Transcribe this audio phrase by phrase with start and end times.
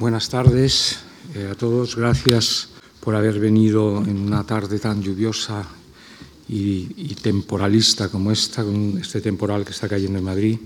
[0.00, 0.96] Buenas tardes
[1.34, 1.94] eh, a todos.
[1.94, 5.62] Gracias por haber venido en una tarde tan lluviosa
[6.48, 10.58] y, temporalista como esta, con este temporal que está cayendo en Madrid.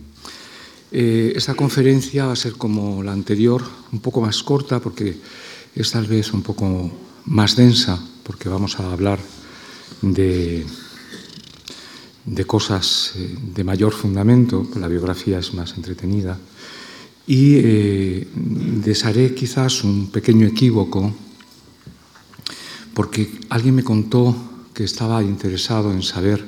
[0.92, 3.60] Eh, esta conferencia va a ser como la anterior,
[3.90, 5.18] un poco más corta porque
[5.74, 6.88] es tal vez un poco
[7.24, 9.18] más densa, porque vamos a hablar
[10.00, 10.64] de,
[12.24, 16.38] de cosas eh, de mayor fundamento, la biografía es más entretenida,
[17.26, 21.12] y eh, desharé quizás un pequeño equívoco,
[22.92, 24.36] porque alguien me contó
[24.74, 26.44] que estaba interesado en saber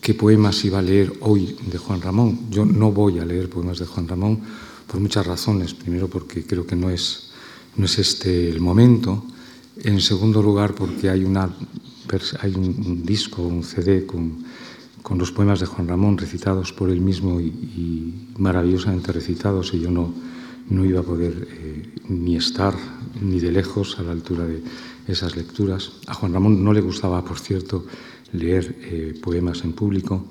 [0.00, 2.50] qué poemas iba a leer hoy de Juan Ramón.
[2.50, 4.40] Yo no voy a leer poemas de Juan Ramón
[4.86, 5.74] por muchas razones.
[5.74, 7.30] Primero porque creo que no es,
[7.76, 9.24] no es este el momento.
[9.84, 11.48] En segundo lugar porque hay, una,
[12.40, 14.44] hay un disco, un CD con,
[15.02, 19.90] con los poemas de Juan Ramón recitados por él mismo y, maravillosamente recitados y yo
[19.90, 20.12] no,
[20.70, 22.74] no iba a poder eh, ni estar
[23.20, 24.62] ni de lejos a la altura de
[25.06, 25.92] esas lecturas.
[26.06, 27.84] A Juan Ramón no le gustaba, por cierto,
[28.32, 30.24] leer eh, poemas en público,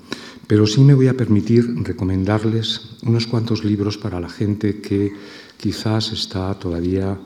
[0.46, 5.12] pero sí me voy a permitir recomendarles unos cuantos libros para la gente que
[5.56, 7.18] quizás está todavía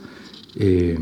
[0.55, 0.99] eh,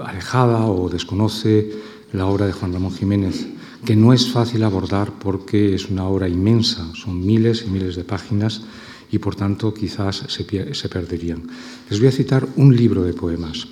[0.00, 1.70] alejada o desconoce
[2.12, 3.46] la obra de Juan Ramón Jiménez,
[3.84, 8.04] que no es fácil abordar porque es una obra inmensa, son miles y miles de
[8.04, 8.62] páginas
[9.10, 11.42] y por tanto quizás se, se perderían.
[11.90, 13.68] Les voy a citar un libro de poemas.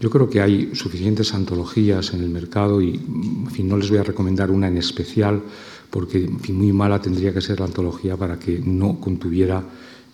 [0.00, 3.98] Yo creo que hay suficientes antologías en el mercado y en fin, no les voy
[3.98, 5.42] a recomendar una en especial
[5.90, 9.64] porque muy mala tendría que ser la antología para que no contuviera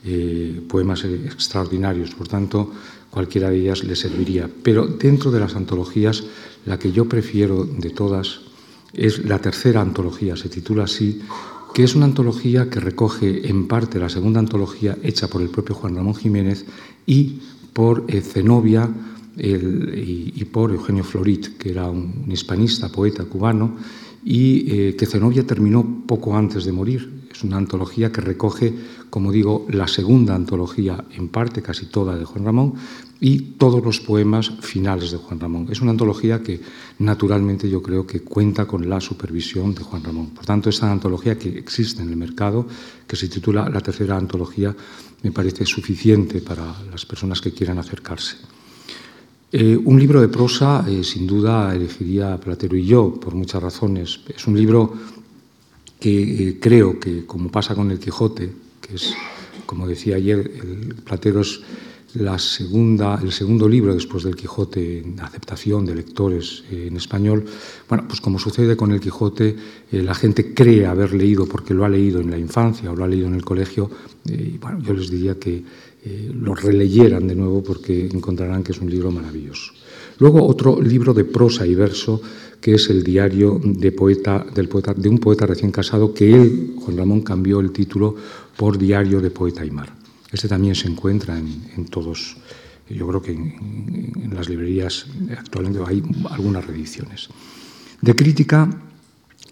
[0.04, 2.14] eh, poemas extraordinarios.
[2.14, 2.72] Por tanto,
[3.10, 4.48] cualquiera de ellas le serviría.
[4.62, 6.24] Pero dentro de las antologías,
[6.64, 8.40] la que yo prefiero de todas
[8.96, 11.20] es la tercera antología, se titula así,
[11.74, 15.74] que es una antología que recoge en parte la segunda antología hecha por el propio
[15.74, 16.64] Juan Ramón Jiménez
[17.06, 17.40] y
[17.72, 18.88] por Zenobia,
[19.36, 23.76] y, por Eugenio Florit, que era un, un hispanista, poeta cubano,
[24.24, 27.26] y eh, que Zenobia terminó poco antes de morir.
[27.30, 28.72] Es una antología que recoge,
[29.10, 32.74] como digo, la segunda antología, en parte casi toda de Juan Ramón,
[33.20, 35.68] y todos los poemas finales de Juan Ramón.
[35.70, 36.60] Es una antología que
[36.98, 40.30] naturalmente yo creo que cuenta con la supervisión de Juan Ramón.
[40.30, 42.66] Por tanto, esta antología que existe en el mercado,
[43.06, 44.74] que se titula La tercera antología,
[45.22, 48.36] me parece suficiente para las personas que quieran acercarse.
[49.56, 54.20] Eh, un libro de prosa, eh, sin duda, elegiría Platero y yo, por muchas razones.
[54.28, 54.92] Es un libro
[56.00, 59.14] que eh, creo que, como pasa con el Quijote, que es,
[59.64, 61.60] como decía ayer, el Platero es
[62.14, 67.44] la segunda, el segundo libro después del Quijote en aceptación de lectores eh, en español.
[67.88, 69.56] Bueno, pues como sucede con el Quijote,
[69.90, 73.04] eh, la gente cree haber leído porque lo ha leído en la infancia o lo
[73.04, 73.90] ha leído en el colegio.
[74.26, 75.62] y bueno, yo les diría que
[76.04, 79.72] eh, lo releyeran de nuevo porque encontrarán que es un libro maravilloso.
[80.18, 82.20] Luego otro libro de prosa y verso
[82.60, 86.76] que es el diario de, poeta, del poeta, de un poeta recién casado que él,
[86.78, 88.14] Juan Ramón, cambió el título
[88.56, 90.03] por Diario de Poeta y Mar.
[90.34, 92.36] Este también se encuentra en, en todos,
[92.90, 95.06] yo creo que en, en las librerías
[95.38, 97.28] actualmente hay algunas reediciones.
[98.00, 98.68] De crítica,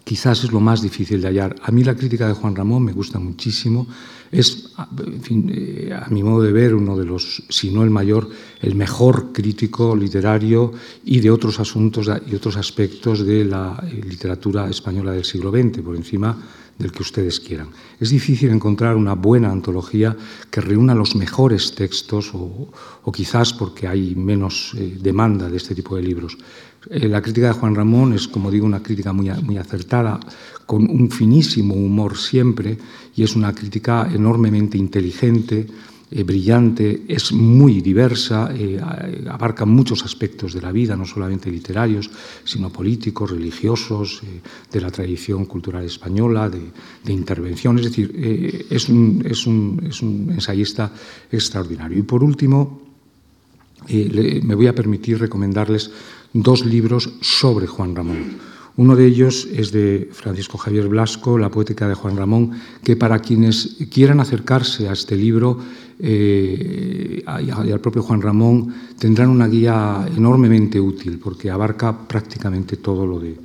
[0.03, 1.55] quizás es lo más difícil de hallar.
[1.63, 3.87] A mí la crítica de Juan Ramón me gusta muchísimo.
[4.29, 7.89] Es, en fin, eh, a mi modo de ver, uno de los, si no el
[7.89, 8.29] mayor,
[8.59, 10.73] el mejor crítico literario
[11.05, 15.95] y de otros asuntos y otros aspectos de la literatura española del siglo XX, por
[15.95, 16.37] encima
[16.77, 17.69] del que ustedes quieran.
[17.99, 20.15] Es difícil encontrar una buena antología
[20.49, 22.69] que reúna los mejores textos o,
[23.11, 26.37] quizás porque hay menos eh, demanda de este tipo de libros.
[26.89, 30.19] Eh, la crítica de Juan Ramón es, como digo, una crítica muy acertada,
[30.65, 32.77] con un finísimo humor siempre,
[33.15, 35.67] y es una crítica enormemente inteligente,
[36.15, 38.79] eh, brillante, es muy diversa, eh,
[39.27, 42.07] abarca muchos aspectos de la vida, no solamente literarios,
[42.43, 44.41] sino políticos, religiosos, eh,
[44.71, 46.61] de la tradición cultural española, de,
[47.03, 47.79] de intervención.
[47.79, 48.13] Es decir,
[48.69, 50.91] es un, es, un, es, un, ensayista
[51.31, 51.97] extraordinario.
[51.97, 52.83] Y por último,
[53.89, 55.89] me voy a permitir recomendarles
[56.31, 58.52] dos libros sobre Juan Ramón.
[58.75, 62.51] Uno de ellos es de Francisco Javier Blasco, La poética de Juan Ramón,
[62.83, 65.59] que para quienes quieran acercarse a este libro
[65.99, 73.05] eh, y al propio Juan Ramón tendrán una guía enormemente útil porque abarca prácticamente todo
[73.05, 73.37] lo de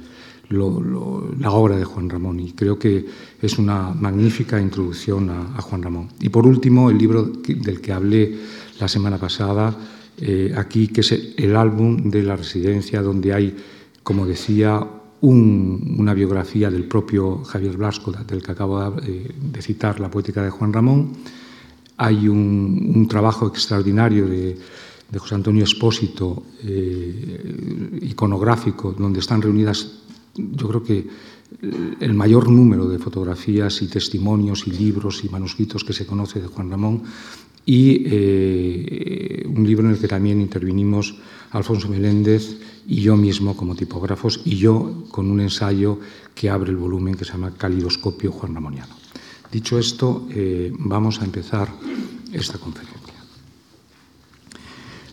[0.51, 3.05] la obra de Juan Ramón y creo que
[3.41, 6.09] es una magnífica introducción a, Juan Ramón.
[6.21, 8.35] Y por último, el libro del que hablé
[8.81, 9.77] la semana pasada,
[10.17, 13.57] eh, aquí, que es el álbum de la residencia donde hay,
[14.03, 14.87] como decía,
[15.21, 20.43] un, una biografía del propio Javier Blasco, del que acabo de, de citar, La poética
[20.43, 21.13] de Juan Ramón.
[21.97, 24.57] hay un, trabajo extraordinario de,
[25.17, 30.03] José Antonio Espósito, eh, iconográfico, donde están reunidas,
[30.37, 31.07] yo creo que
[32.01, 36.47] el mayor número de fotografías y testimonios y libros y manuscritos que se conoce de
[36.47, 37.03] Juan Ramón
[37.65, 41.17] y eh, un libro en el que también intervinimos
[41.51, 46.01] Alfonso Meléndez y yo mismo como tipógrafos y yo con un ensayo
[46.35, 48.95] que abre el volumen que se llama Calidoscopio Juan Ramoniano.
[49.53, 51.69] Dicho esto, eh, vamos a empezar
[52.33, 53.15] esta conferencia.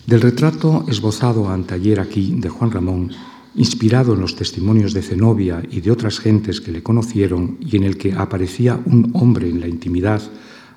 [0.08, 3.12] Del retrato esbozado anteayer aquí de Juan Ramón,
[3.56, 7.84] inspirado en los testimonios de Zenobia y de otras gentes que le conocieron y en
[7.84, 10.22] el que aparecía un hombre en la intimidad,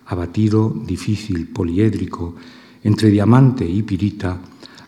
[0.07, 2.35] abatido, difícil, poliédrico,
[2.83, 4.41] entre diamante y pirita,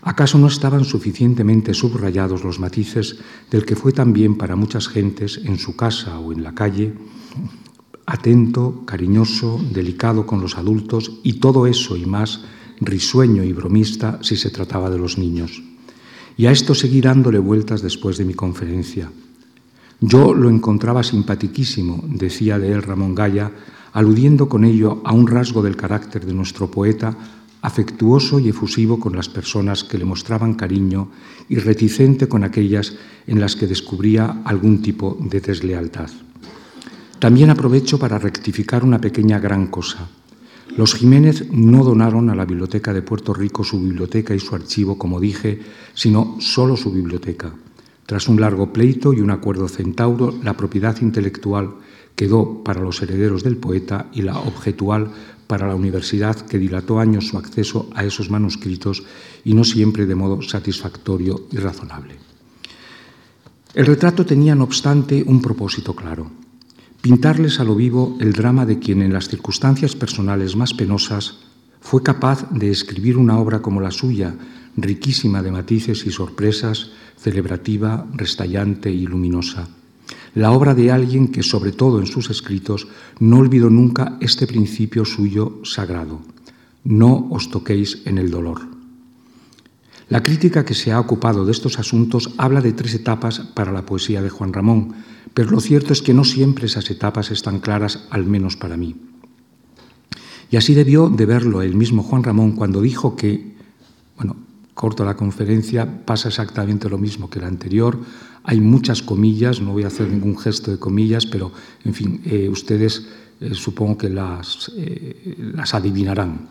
[0.02, 3.19] ¿acaso no estaban suficientemente subrayados los matices
[3.50, 6.94] del que fue también para muchas gentes en su casa o en la calle,
[8.06, 12.43] atento, cariñoso, delicado con los adultos y todo eso y más,
[12.81, 15.62] risueño y bromista si se trataba de los niños?
[16.37, 19.11] Y a esto seguí dándole vueltas después de mi conferencia.
[20.00, 23.53] Yo lo encontraba simpatiquísimo, decía de él Ramón Gaya,
[23.93, 27.17] aludiendo con ello a un rasgo del carácter de nuestro poeta,
[27.62, 31.10] afectuoso y efusivo con las personas que le mostraban cariño
[31.48, 32.94] y reticente con aquellas
[33.26, 36.10] en las que descubría algún tipo de deslealtad.
[37.18, 40.08] También aprovecho para rectificar una pequeña gran cosa.
[40.76, 44.96] Los Jiménez no donaron a la Biblioteca de Puerto Rico su biblioteca y su archivo,
[44.96, 45.60] como dije,
[45.94, 47.52] sino solo su biblioteca.
[48.06, 51.74] Tras un largo pleito y un acuerdo centauro, la propiedad intelectual
[52.16, 55.12] quedó para los herederos del poeta y la objetual
[55.50, 59.02] para la universidad que dilató años su acceso a esos manuscritos
[59.43, 62.14] y no siempre de modo satisfactorio y razonable.
[63.75, 66.31] El retrato tenía, no obstante, un propósito claro
[67.00, 71.38] pintarles a lo vivo el drama de quien en las circunstancias personales más penosas
[71.81, 74.35] fue capaz de escribir una obra como la suya,
[74.76, 79.69] riquísima de matices y sorpresas, celebrativa, restallante y luminosa.
[80.35, 82.87] La obra de alguien que, sobre todo en sus escritos,
[83.19, 86.21] no olvidó nunca este principio suyo sagrado.
[86.85, 88.62] No os toquéis en el dolor.
[90.09, 93.87] La crítica que se ha ocupado de estos asuntos habla de tres etapas para la
[93.87, 94.94] poesía de Juan Ramón,
[95.35, 98.97] pero lo cierto es que no siempre esas etapas están claras, al menos para mí.
[100.50, 103.55] Y así debió de verlo el mismo Juan Ramón cuando dijo que,
[104.17, 104.37] bueno,
[104.75, 108.00] corto la conferencia, pasa exactamente lo mismo que la anterior,
[108.44, 111.52] hay muchas comillas, no voy a hacer ningún gesto de comillas, pero,
[111.84, 113.06] en fin, eh, ustedes
[113.40, 116.48] eh, supongo que las, eh, las adivinarán.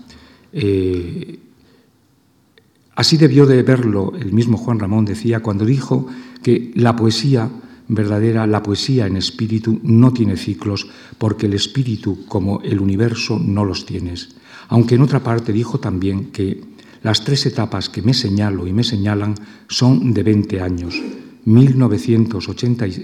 [2.96, 6.08] así debió de verlo el mismo Juan Ramón, decía, cuando dijo
[6.44, 7.50] que la poesía
[7.88, 10.88] verdadera, la poesía en espíritu no tiene ciclos,
[11.18, 14.36] porque el espíritu, como el universo, no los tienes.
[14.70, 16.62] Aunque en otra parte dijo también que
[17.02, 19.36] las tres etapas que me señalo y me señalan
[19.68, 21.02] son de 20 años,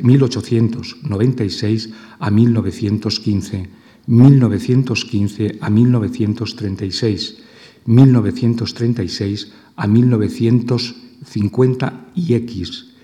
[0.01, 1.89] 1896
[2.19, 3.69] a 1915,
[4.07, 7.37] 1915 a 1936,
[7.85, 12.95] 1936 a 1950 y X,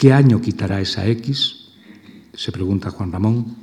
[0.00, 1.56] ¿Qué año quitará esa X?
[2.32, 3.56] se pregunta Juan Ramón.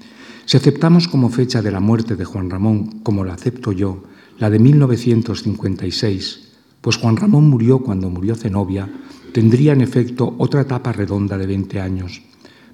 [0.45, 4.03] Si aceptamos como fecha de la muerte de Juan Ramón, como la acepto yo,
[4.37, 6.49] la de 1956,
[6.79, 8.87] pues Juan Ramón murió cuando murió Zenobia,
[9.37, 12.23] tendría en efecto otra etapa redonda de 20 años.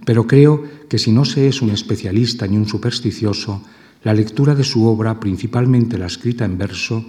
[0.05, 3.61] Pero creo que si no se es un especialista ni un supersticioso,
[4.01, 7.03] la lectura de su obra, principalmente la escrita en verso,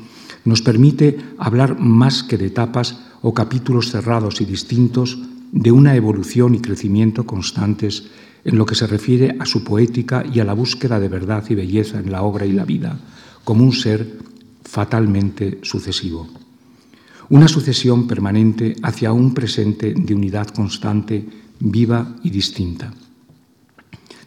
[0.44, 6.56] nos permite hablar más que de etapas o capítulos cerrados y distintos de una evolución
[6.56, 8.10] y crecimiento constantes
[8.44, 11.54] en lo que se refiere a su poética y a la búsqueda de verdad y
[11.54, 12.98] belleza en la obra y la vida,
[13.44, 14.18] como un ser
[14.64, 16.43] fatalmente sucesivo.
[17.30, 21.24] Una sucesión permanente hacia un presente de unidad constante,
[21.58, 22.92] viva y distinta.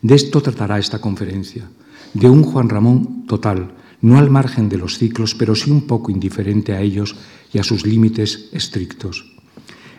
[0.02, 1.70] De esto tratará esta conferencia,
[2.14, 6.12] de un Juan Ramón total, no al margen de los ciclos, pero sí un poco
[6.12, 7.16] indiferente a ellos
[7.54, 9.34] y a sus límites estrictos.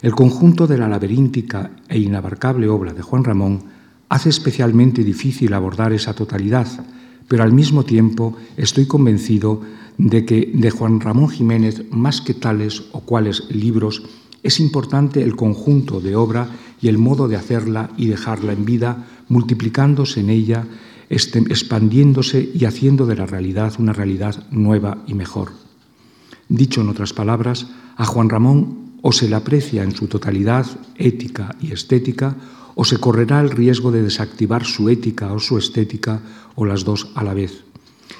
[0.02, 3.64] El conjunto de la laberíntica e inabarcable obra de Juan Ramón
[4.09, 6.69] hace especialmente difícil abordar esa totalidad,
[7.26, 9.61] pero al mismo tiempo estoy convencido
[9.99, 14.02] de que de Juan Ramón Jiménez, más que tales o cuales libros,
[14.43, 16.49] es importante el conjunto de obra
[16.81, 20.64] y el modo de hacerla y dejarla en vida, multiplicándose en ella,
[21.11, 25.52] expandiéndose y haciendo de la realidad una realidad nueva y mejor.
[26.49, 31.57] Dicho en otras palabras, a Juan Ramón o se le aprecia en su totalidad ética
[31.61, 32.37] y estética,
[32.75, 36.21] o se correrá el riesgo de desactivar su ética o su estética,
[36.55, 37.64] o las dos a la vez.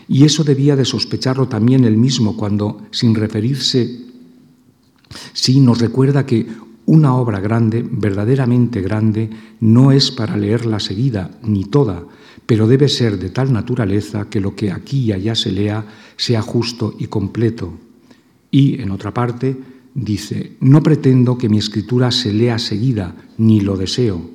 [0.09, 4.01] Y eso debía de sospecharlo también él mismo cuando, sin referirse,
[5.33, 6.47] sí nos recuerda que
[6.87, 9.29] una obra grande, verdaderamente grande,
[9.61, 12.05] no es para leerla seguida, ni toda,
[12.47, 15.85] pero debe ser de tal naturaleza que lo que aquí y allá se lea
[16.17, 17.75] sea justo y completo.
[18.51, 19.55] Y, en otra parte,
[19.95, 24.31] dice, no pretendo que mi escritura se lea seguida, ni lo deseo.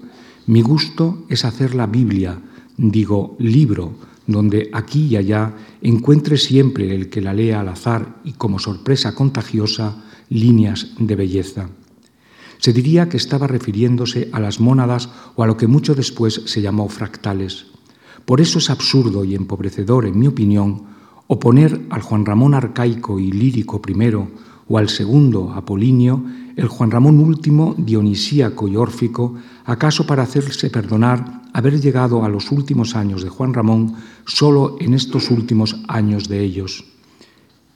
[0.45, 2.39] Mi gusto es hacer la Biblia,
[2.77, 3.95] digo libro,
[4.27, 9.15] donde aquí y allá encuentre siempre el que la lea al azar y como sorpresa
[9.15, 11.69] contagiosa líneas de belleza.
[12.57, 16.61] Se diría que estaba refiriéndose a las mónadas o a lo que mucho después se
[16.61, 17.65] llamó fractales.
[18.25, 20.83] Por eso es absurdo y empobrecedor, en mi opinión,
[21.27, 24.31] oponer al Juan Ramón arcaico y lírico primero
[24.67, 26.23] o al segundo, Apolinio,
[26.55, 29.35] el Juan Ramón último, dionisíaco y órfico,
[29.65, 34.93] acaso para hacerse perdonar haber llegado a los últimos años de Juan Ramón solo en
[34.93, 36.85] estos últimos años de ellos.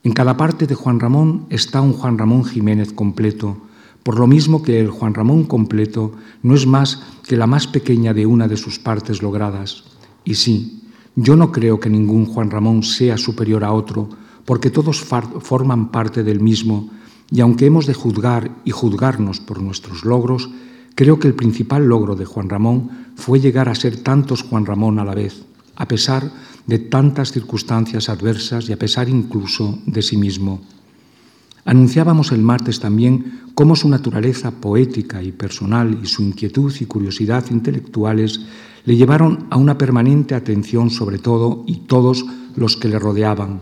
[0.03, 3.57] En cada parte de Juan Ramón está un Juan Ramón Jiménez completo,
[4.03, 8.13] por lo mismo que el Juan Ramón completo no es más que la más pequeña
[8.13, 9.83] de una de sus partes logradas.
[10.23, 10.83] Y sí,
[11.15, 14.09] yo no creo que ningún Juan Ramón sea superior a otro,
[14.45, 16.89] porque todos forman parte del mismo,
[17.29, 20.49] y aunque hemos de juzgar y juzgarnos por nuestros logros,
[20.97, 24.97] creo que el principal logro de Juan Ramón fue llegar a ser tantos Juan Ramón
[24.97, 26.31] a la vez, a pesar
[26.65, 30.59] de tantas circunstancias adversas y a pesar incluso de sí mismo.
[31.65, 37.45] Anunciábamos el martes también cómo su naturaleza poética y personal y su inquietud y curiosidad
[37.51, 38.41] intelectuales
[38.85, 42.25] le llevaron a una permanente atención sobre todo y todos
[42.55, 43.61] los que le rodeaban,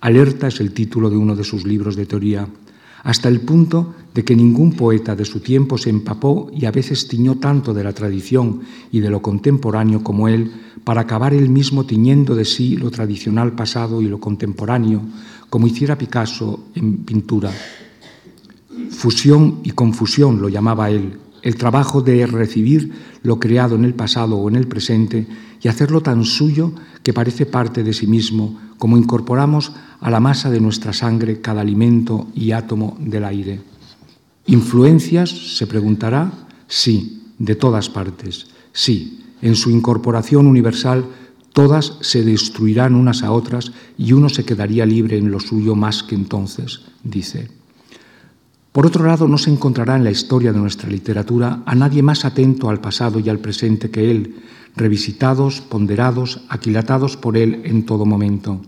[0.00, 2.48] Alerta es el título de uno de sus libros de teoría,
[3.06, 7.06] hasta el punto de que ningún poeta de su tiempo se empapó y a veces
[7.06, 10.50] tiñó tanto de la tradición y de lo contemporáneo como él,
[10.82, 15.02] para acabar él mismo tiñendo de sí lo tradicional pasado y lo contemporáneo,
[15.48, 17.52] como hiciera Picasso en pintura.
[18.90, 22.90] Fusión y confusión lo llamaba él, el trabajo de recibir
[23.22, 25.28] lo creado en el pasado o en el presente
[25.62, 26.72] y hacerlo tan suyo
[27.04, 31.60] que parece parte de sí mismo, como incorporamos a la masa de nuestra sangre cada
[31.60, 33.60] alimento y átomo del aire.
[34.46, 35.30] ¿Influencias?
[35.30, 36.32] se preguntará.
[36.68, 38.46] Sí, de todas partes.
[38.72, 41.06] Sí, en su incorporación universal
[41.52, 46.02] todas se destruirán unas a otras y uno se quedaría libre en lo suyo más
[46.02, 47.48] que entonces, dice.
[48.72, 52.26] Por otro lado, no se encontrará en la historia de nuestra literatura a nadie más
[52.26, 54.34] atento al pasado y al presente que él,
[54.76, 58.60] revisitados, ponderados, aquilatados por él en todo momento.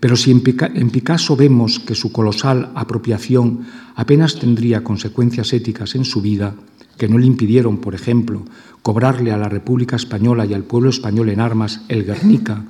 [0.00, 6.20] Pero si en Picasso vemos que su colosal apropiación apenas tendría consecuencias éticas en su
[6.20, 6.54] vida,
[6.98, 8.44] que no le impidieron, por ejemplo,
[8.82, 12.64] cobrarle a la República Española y al pueblo español en armas el Guernica,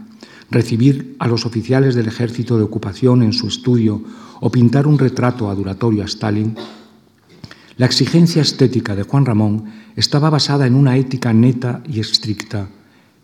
[0.50, 4.02] recibir a los oficiales del ejército de ocupación en su estudio
[4.40, 6.56] o pintar un retrato adulatorio a Stalin,
[7.76, 9.64] la exigencia estética de Juan Ramón
[9.96, 12.68] estaba basada en una ética neta y estricta,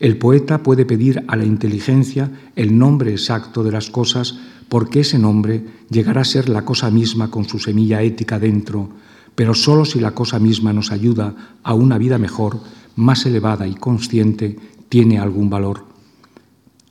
[0.01, 4.39] el poeta puede pedir a la inteligencia el nombre exacto de las cosas
[4.71, 8.89] porque ese nombre llegará a ser la cosa misma con su semilla ética dentro,
[9.35, 12.61] pero solo si la cosa misma nos ayuda a una vida mejor,
[12.97, 14.57] más elevada y consciente,
[14.89, 15.85] tiene algún valor.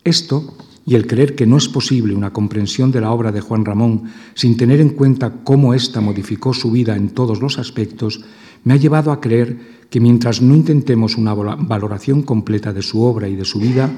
[0.03, 0.55] Esto
[0.89, 4.05] y el creer que no es posible una comprensión de la obra de Juan Ramón
[4.34, 8.25] sin tener en cuenta cómo ésta modificó su vida en todos los aspectos,
[8.63, 13.29] me ha llevado a creer que mientras no intentemos una valoración completa de su obra
[13.29, 13.91] y de su vida,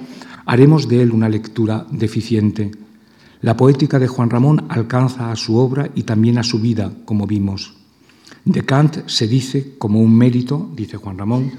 [0.46, 2.72] haremos de él una lectura deficiente.
[3.40, 7.26] La poética de Juan Ramón alcanza a su obra y también a su vida, como
[7.26, 7.74] vimos.
[8.44, 11.54] De Kant se dice, como un mérito, dice Juan Ramón,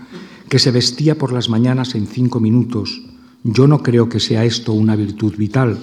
[0.51, 3.12] que se vestía por las mañanas en cinco minutos.
[3.45, 5.79] Yo no creo que sea esto una virtud vital.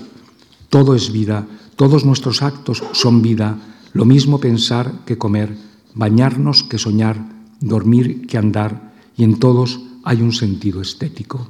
[0.69, 3.57] Todo es vida, todos nuestros actos son vida,
[3.93, 5.57] lo mismo pensar que comer,
[5.93, 7.17] bañarnos que soñar,
[7.59, 11.49] dormir que andar, y en todos hay un sentido estético.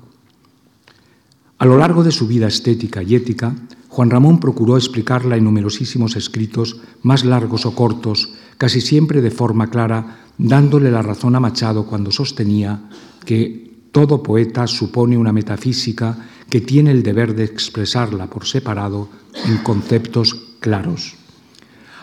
[1.60, 3.56] A lo largo de su vida estética y ética,
[3.90, 9.70] Juan Ramón procuró explicarla en numerosísimos escritos, más largos o cortos, casi siempre de forma
[9.70, 12.90] clara, dándole la razón a Machado cuando sostenía
[13.26, 19.10] que todo poeta supone una metafísica que tiene el deber de expresarla por separado
[19.46, 21.16] en conceptos claros.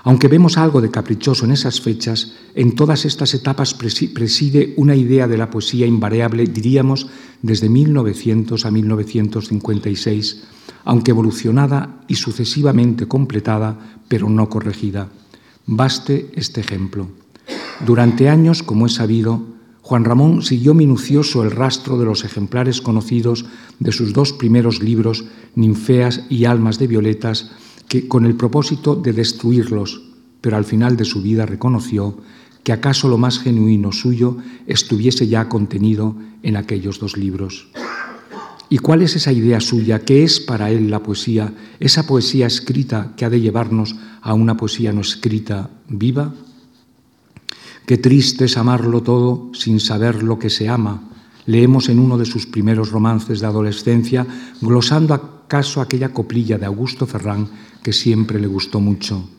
[0.04, 5.26] Aunque vemos algo de caprichoso en esas fechas, en todas estas etapas preside una idea
[5.26, 7.08] de la poesía invariable, diríamos,
[7.42, 10.44] desde 1900 a 1956,
[10.84, 15.08] aunque evolucionada y sucesivamente completada, pero no corregida.
[15.66, 17.08] Baste este ejemplo.
[17.84, 19.42] Durante años, como es sabido,
[19.86, 23.44] Juan Ramón siguió minucioso el rastro de los ejemplares conocidos
[23.78, 27.52] de sus dos primeros libros, Ninfeas y Almas de Violetas,
[27.86, 30.02] que con el propósito de destruirlos,
[30.40, 32.18] pero al final de su vida reconoció
[32.64, 37.68] que acaso lo más genuino suyo estuviese ya contenido en aquellos dos libros.
[38.68, 40.00] ¿Y cuál es esa idea suya?
[40.00, 41.54] ¿Qué es para él la poesía?
[41.78, 46.34] ¿Esa poesía escrita que ha de llevarnos a una poesía no escrita viva?
[47.86, 51.04] Qué triste es amarlo todo sin saber lo que se ama.
[51.46, 54.26] Leemos en uno de sus primeros romances de adolescencia,
[54.60, 57.48] glosando acaso aquella coplilla de Augusto Ferrán
[57.84, 59.30] que siempre le gustó mucho.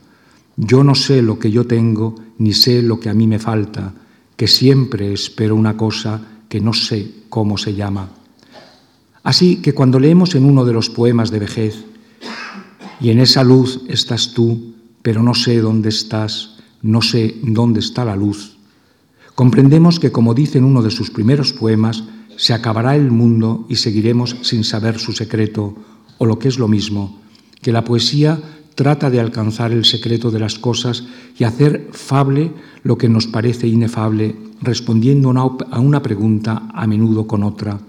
[0.55, 3.93] Yo no sé lo que yo tengo, ni sé lo que a mí me falta,
[4.37, 8.09] que siempre espero una cosa que no sé cómo se llama.
[9.23, 11.83] Así que cuando leemos en uno de los poemas de vejez,
[13.01, 18.05] y en esa luz estás tú, pero no sé dónde estás, no sé dónde está
[18.05, 18.57] la luz,
[19.35, 22.03] comprendemos que, como dice en uno de sus primeros poemas,
[22.37, 25.75] se acabará el mundo y seguiremos sin saber su secreto,
[26.17, 27.19] o lo que es lo mismo,
[27.61, 28.39] que la poesía
[28.75, 31.03] trata de alcanzar el secreto de las cosas
[31.37, 32.51] y hacer fable
[32.83, 37.79] lo que nos parece inefable, respondiendo a una pregunta a menudo con otra.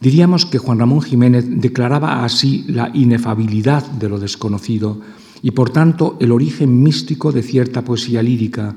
[0.00, 5.00] Diríamos que Juan Ramón Jiménez declaraba así la inefabilidad de lo desconocido
[5.42, 8.74] y por tanto el origen místico de cierta poesía lírica,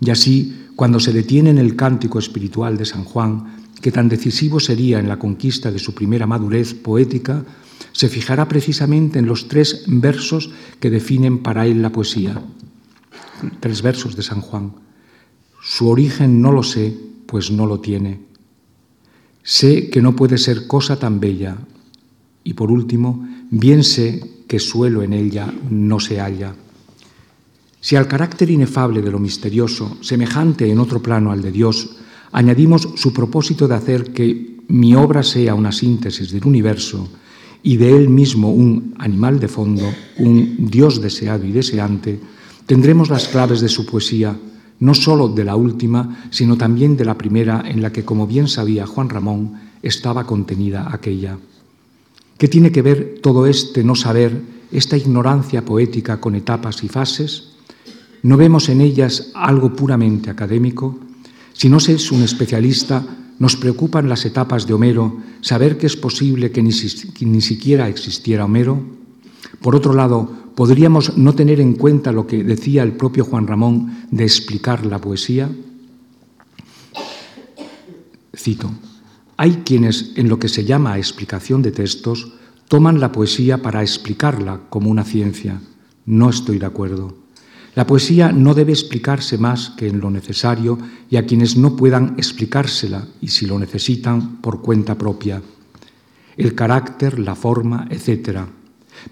[0.00, 4.60] y así cuando se detiene en el cántico espiritual de San Juan, que tan decisivo
[4.60, 7.44] sería en la conquista de su primera madurez poética,
[7.92, 10.50] se fijará precisamente en los tres versos
[10.80, 12.40] que definen para él la poesía.
[13.60, 14.72] Tres versos de San Juan.
[15.62, 18.20] Su origen no lo sé, pues no lo tiene.
[19.42, 21.58] Sé que no puede ser cosa tan bella.
[22.44, 26.54] Y por último, bien sé que suelo en ella no se halla.
[27.80, 31.96] Si al carácter inefable de lo misterioso, semejante en otro plano al de Dios,
[32.32, 37.08] añadimos su propósito de hacer que mi obra sea una síntesis del universo
[37.62, 42.20] y de él mismo un animal de fondo, un Dios deseado y deseante,
[42.66, 44.36] tendremos las claves de su poesía
[44.80, 48.48] no sólo de la última, sino también de la primera en la que, como bien
[48.48, 51.38] sabía Juan Ramón, estaba contenida aquella.
[52.42, 57.52] ¿Qué tiene que ver todo este no saber, esta ignorancia poética con etapas y fases?
[58.24, 60.98] ¿No vemos en ellas algo puramente académico?
[61.52, 63.06] Si no se es un especialista,
[63.38, 68.82] nos preocupan las etapas de Homero, saber que es posible que ni, siquiera existiera Homero.
[69.60, 74.08] Por otro lado, ¿podríamos no tener en cuenta lo que decía el propio Juan Ramón
[74.10, 75.48] de explicar la poesía?
[78.36, 78.68] Cito,
[79.36, 82.32] hay quienes en lo que se llama explicación de textos
[82.68, 85.60] toman la poesía para explicarla como una ciencia.
[86.06, 87.16] No estoy de acuerdo.
[87.74, 92.14] La poesía no debe explicarse más que en lo necesario y a quienes no puedan
[92.18, 95.42] explicársela y si lo necesitan por cuenta propia.
[96.36, 98.48] El carácter, la forma, etcétera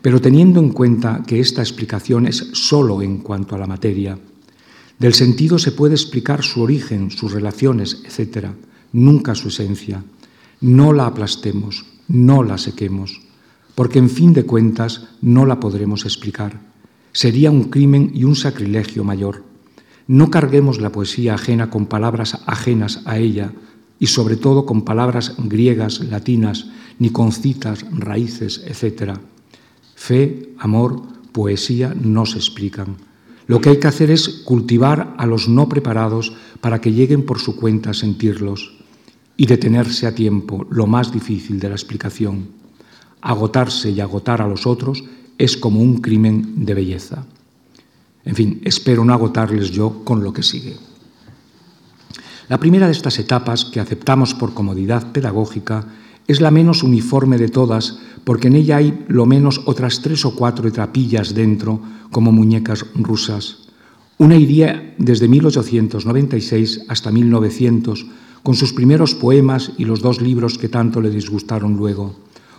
[0.03, 4.19] pero teniendo en cuenta que esta explicación es sólo en cuanto a la materia.
[4.99, 8.49] Del sentido se puede explicar su origen, sus relaciones, etc.,
[8.93, 10.05] nunca su esencia.
[10.61, 13.21] No la aplastemos, no la sequemos,
[13.75, 16.61] porque en fin de cuentas no la podremos explicar.
[17.13, 19.45] Sería un crimen y un sacrilegio mayor.
[20.07, 23.53] No carguemos la poesía ajena con palabras ajenas a ella
[23.99, 26.67] y sobre todo con palabras griegas, latinas,
[26.99, 29.21] ni con citas, raíces, etcétera.
[29.95, 32.97] Fe, amor, poesía no se explican.
[33.47, 37.39] Lo que hay que hacer es cultivar a los no preparados para que lleguen por
[37.39, 38.80] su cuenta a sentirlos
[39.37, 42.49] y detenerse a tiempo, lo más difícil de la explicación.
[43.21, 45.05] Agotarse y agotar a los otros
[45.39, 47.25] es como un crimen de belleza.
[48.25, 50.77] En fin, espero no agotarles yo con lo que sigue.
[52.49, 55.87] La primera de estas etapas, que aceptamos por comodidad pedagógica,
[56.27, 60.35] es la menos uniforme de todas porque en ella hay lo menos otras tres o
[60.35, 63.69] cuatro etrapillas dentro, como muñecas rusas.
[64.19, 68.07] Una iría desde 1896 hasta 1900,
[68.43, 72.15] con sus primeros poemas y los dos libros que tanto le disgustaron luego.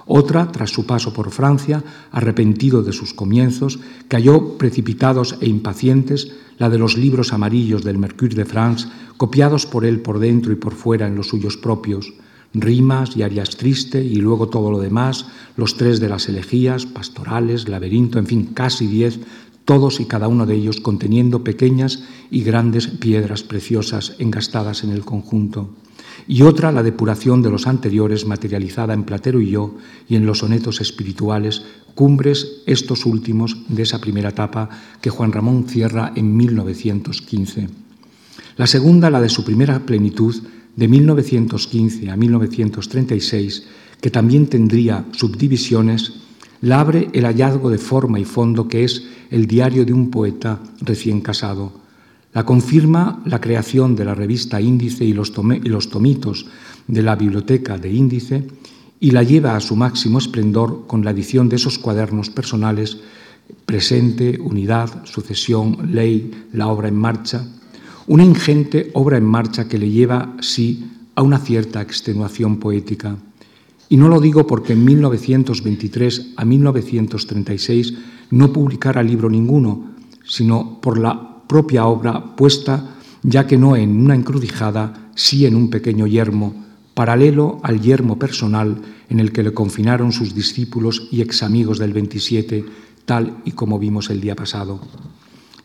[0.05, 6.69] Otra, tras su paso por Francia, arrepentido de sus comienzos, cayó precipitados e impacientes la
[6.69, 10.73] de los libros amarillos del Mercure de France, copiados por él por dentro y por
[10.73, 12.13] fuera en los suyos propios
[12.53, 17.67] rimas y arias triste y luego todo lo demás, los tres de las elegías, pastorales,
[17.67, 19.19] laberinto, en fin, casi diez,
[19.65, 25.03] todos y cada uno de ellos conteniendo pequeñas y grandes piedras preciosas engastadas en el
[25.05, 25.69] conjunto.
[26.27, 29.75] Y otra, la depuración de los anteriores, materializada en Platero y yo
[30.07, 31.63] y en los sonetos espirituales,
[31.95, 34.69] cumbres estos últimos de esa primera etapa
[35.01, 37.69] que Juan Ramón cierra en 1915.
[38.57, 40.35] La segunda, la de su primera plenitud,
[40.75, 43.67] de 1915 a 1936,
[43.99, 46.13] que también tendría subdivisiones,
[46.61, 50.59] la abre el hallazgo de forma y fondo que es el diario de un poeta
[50.81, 51.71] recién casado.
[52.33, 56.45] La confirma la creación de la revista Índice y los, tomitos
[56.87, 58.47] de la biblioteca de Índice
[58.99, 62.99] y la lleva a su máximo esplendor con la edición de esos cuadernos personales
[63.65, 67.45] Presente, Unidad, Sucesión, Ley, la obra en marcha,
[68.07, 73.17] una ingente obra en marcha que le lleva, sí, a una cierta extenuación poética.
[73.89, 77.93] Y no lo digo porque en 1923 a 1936
[78.31, 79.91] no publicara libro ninguno,
[80.25, 85.69] sino por la propia obra puesta, ya que no en una encrucijada, sí en un
[85.69, 86.55] pequeño yermo,
[86.93, 92.65] paralelo al yermo personal en el que le confinaron sus discípulos y examigos del 27,
[93.05, 94.79] tal y como vimos el día pasado.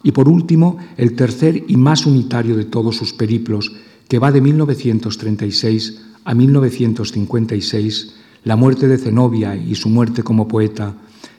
[0.03, 3.73] Y por último, el tercer y más unitario de todos sus periplos,
[4.09, 10.95] que va de 1936 a 1956, la muerte de Zenobia y su muerte como poeta,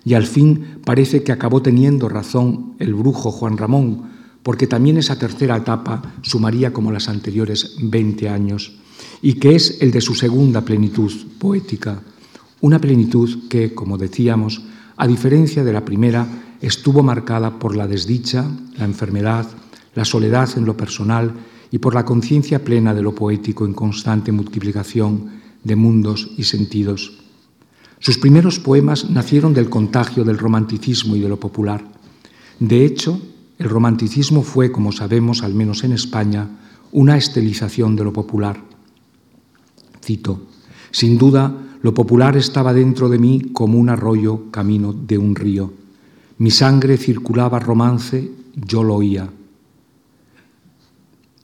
[0.08, 4.04] y al fin parece que acabó teniendo razón el brujo Juan Ramón,
[4.42, 8.72] porque también esa tercera etapa sumaría como las anteriores 20 años,
[9.22, 12.02] y que es el de su segunda plenitud poética,
[12.62, 14.62] una plenitud que, como decíamos,
[14.96, 16.26] a diferencia de la primera,
[16.62, 19.46] estuvo marcada por la desdicha, la enfermedad,
[19.94, 21.34] la soledad en lo personal
[21.70, 25.32] y por la conciencia plena de lo poético en constante multiplicación
[25.66, 27.27] de mundos y sentidos.
[28.00, 31.84] Sus primeros poemas nacieron del contagio del romanticismo y de lo popular.
[32.60, 33.20] De hecho,
[33.58, 36.48] el romanticismo fue, como sabemos, al menos en España,
[36.92, 38.62] una estilización de lo popular.
[40.04, 40.48] Cito,
[40.92, 45.74] sin duda, lo popular estaba dentro de mí como un arroyo camino de un río.
[46.38, 49.30] Mi sangre circulaba romance, yo lo oía.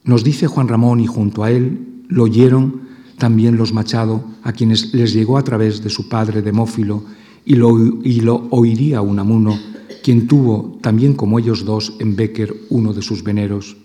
[0.04, 2.82] Nos dice Juan Ramón y junto a él lo oyeron
[3.24, 7.06] también los Machado, a quienes les llegó a través de su padre Demófilo
[7.46, 9.58] y lo, y lo oiría Unamuno,
[10.04, 13.78] quien tuvo, también como ellos dos, en Becker uno de sus veneros.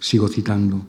[0.00, 0.80] Sigo citando.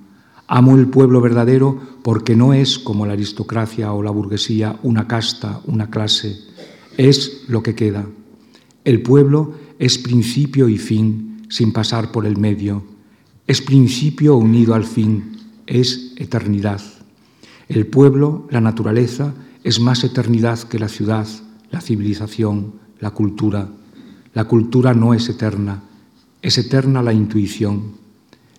[0.48, 5.60] Amo el pueblo verdadero porque no es como la aristocracia o la burguesía una casta,
[5.66, 6.40] una clase,
[6.96, 8.08] es lo que queda.
[8.86, 12.86] El pueblo es principio y fin sin pasar por el medio,
[13.46, 16.97] es principio unido al fin, es eternidad.
[17.68, 21.28] El pueblo, la naturaleza, es más eternidad que la ciudad,
[21.70, 23.68] la civilización, la cultura.
[24.34, 25.84] La cultura no es eterna,
[26.42, 27.98] es eterna la intuición.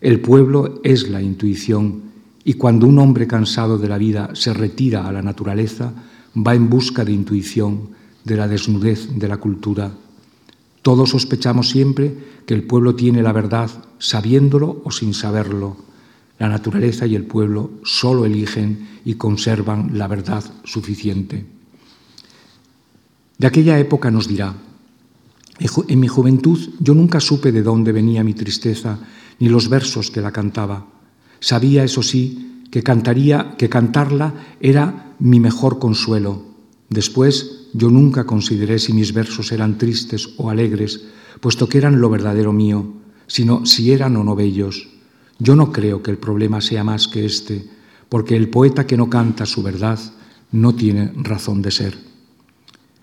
[0.02, 2.02] El pueblo es la intuición
[2.44, 5.92] y cuando un hombre cansado de la vida se retira a la naturaleza,
[6.36, 7.90] va en busca de intuición,
[8.24, 9.90] de la desnudez de la cultura.
[10.82, 15.88] Todos sospechamos siempre que el pueblo tiene la verdad sabiéndolo o sin saberlo
[16.38, 21.44] la naturaleza y el pueblo solo eligen y conservan la verdad suficiente.
[23.38, 24.54] De aquella época nos dirá,
[25.88, 28.98] en mi juventud yo nunca supe de dónde venía mi tristeza
[29.38, 30.86] ni los versos que la cantaba.
[31.40, 36.44] Sabía, eso sí, que cantaría, que cantarla era mi mejor consuelo.
[36.88, 41.04] Después yo nunca consideré si mis versos eran tristes o alegres,
[41.40, 42.94] puesto que eran lo verdadero mío,
[43.26, 44.88] sino si eran o no bellos.
[45.38, 47.64] Yo no creo que el problema sea más que este,
[48.08, 49.98] porque el poeta que no canta su verdad
[50.50, 51.98] no tiene razón de ser.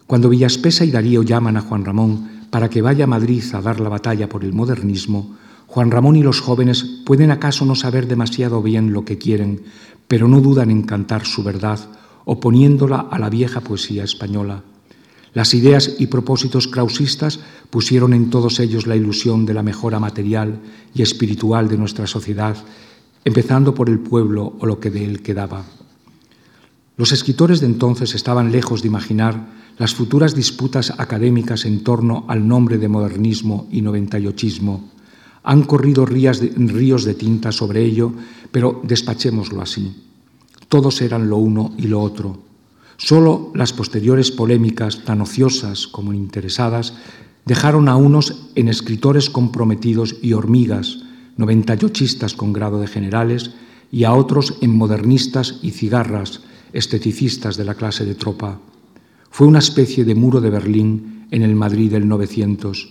[0.07, 3.79] Cuando Villaspesa y Darío llaman a Juan Ramón para que vaya a Madrid a dar
[3.79, 5.35] la batalla por el modernismo,
[5.67, 9.63] Juan Ramón y los jóvenes pueden acaso no saber demasiado bien lo que quieren,
[10.07, 11.79] pero no dudan en cantar su verdad,
[12.25, 14.63] oponiéndola a la vieja poesía española.
[15.35, 20.61] Las ideas y propósitos krausistas pusieron en todos ellos la ilusión de la mejora material
[20.93, 22.55] y espiritual de nuestra sociedad,
[23.25, 25.65] empezando por el pueblo o lo que de él quedaba.
[26.95, 32.47] Los escritores de entonces estaban lejos de imaginar las futuras disputas académicas en torno al
[32.47, 34.89] nombre de modernismo y noventayochismo.
[35.43, 38.13] Han corrido ríos de tinta sobre ello,
[38.53, 40.01] pero despachémoslo así.
[40.69, 42.44] Todos eran lo uno y lo otro.
[42.97, 46.93] Solo las posteriores polémicas, tan ociosas como interesadas,
[47.45, 51.03] dejaron a unos en escritores comprometidos y hormigas,
[51.37, 53.51] noventayochistas con grado de generales,
[53.91, 56.41] y a otros en modernistas y cigarras,
[56.73, 58.59] esteticistas de la clase de tropa.
[59.29, 62.89] Fue una especie de muro de Berlín en el Madrid del 900.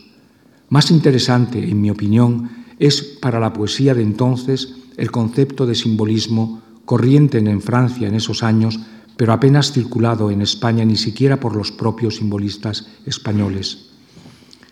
[0.69, 6.63] Más interesante, en mi opinión, es para la poesía de entonces el concepto de simbolismo
[6.85, 8.79] corriente en Francia en esos años
[9.17, 13.91] pero apenas circulado en España ni siquiera por los propios simbolistas españoles.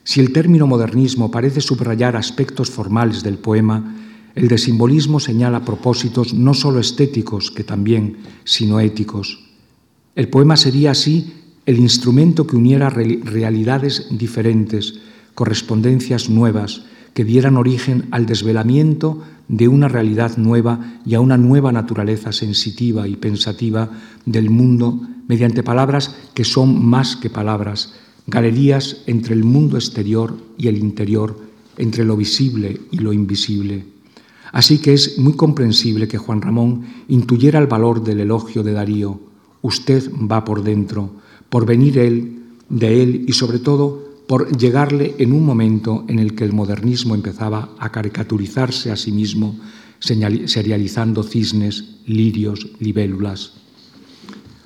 [0.04, 3.96] Si el término modernismo parece subrayar aspectos formales del poema,
[4.34, 9.38] el de simbolismo señala propósitos no solo estéticos, que también, sino éticos.
[10.16, 11.32] El poema sería así
[11.66, 15.00] el instrumento que uniera realidades diferentes,
[15.34, 16.82] correspondencias nuevas,
[17.14, 23.06] que dieran origen al desvelamiento de una realidad nueva y a una nueva naturaleza sensitiva
[23.06, 23.90] y pensativa
[24.24, 27.94] del mundo mediante palabras que son más que palabras,
[28.26, 31.38] galerías entre el mundo exterior y el interior,
[31.76, 33.84] entre lo visible y lo invisible.
[34.52, 39.20] Así que es muy comprensible que Juan Ramón intuyera el valor del elogio de Darío.
[39.62, 41.10] Usted va por dentro,
[41.48, 46.34] por venir él, de él y sobre todo por llegarle en un momento en el
[46.34, 49.58] que el modernismo empezaba a caricaturizarse a sí mismo,
[50.00, 53.52] serializando cisnes, lirios, libélulas.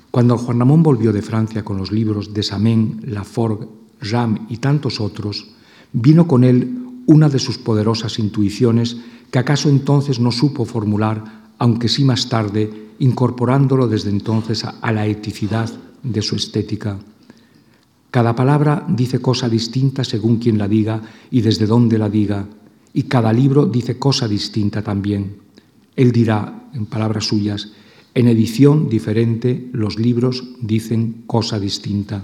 [0.09, 3.67] Cuando Juan Ramón volvió de Francia con los libros de Samen, Laforgue,
[3.99, 5.49] Ram y tantos otros,
[5.91, 8.95] vino con él una de sus poderosas intuiciones
[9.31, 15.07] que acaso entonces no supo formular, aunque sí más tarde, incorporándolo desde entonces a la
[15.07, 15.69] eticidad
[16.03, 16.99] de su estética.
[18.11, 22.47] Cada palabra dice cosa distinta según quien la diga y desde dónde la diga,
[22.93, 25.37] y cada libro dice cosa distinta también.
[25.95, 27.73] Él dirá, en palabras suyas,
[28.13, 32.23] en edición diferente los libros dicen cosa distinta.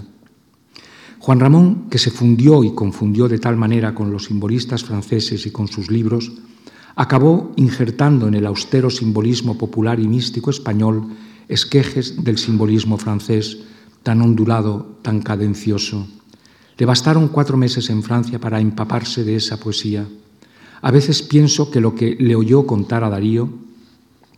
[1.20, 5.50] Juan Ramón, que se fundió y confundió de tal manera con los simbolistas franceses y
[5.50, 6.32] con sus libros,
[6.96, 11.08] acabó injertando en el austero simbolismo popular y místico español
[11.48, 13.58] esquejes del simbolismo francés,
[14.04, 16.06] tan ondulado, tan cadencioso.
[16.76, 20.06] Le bastaron cuatro meses en Francia para empaparse de esa poesía.
[20.82, 23.48] A veces pienso que lo que le oyó contar a Darío,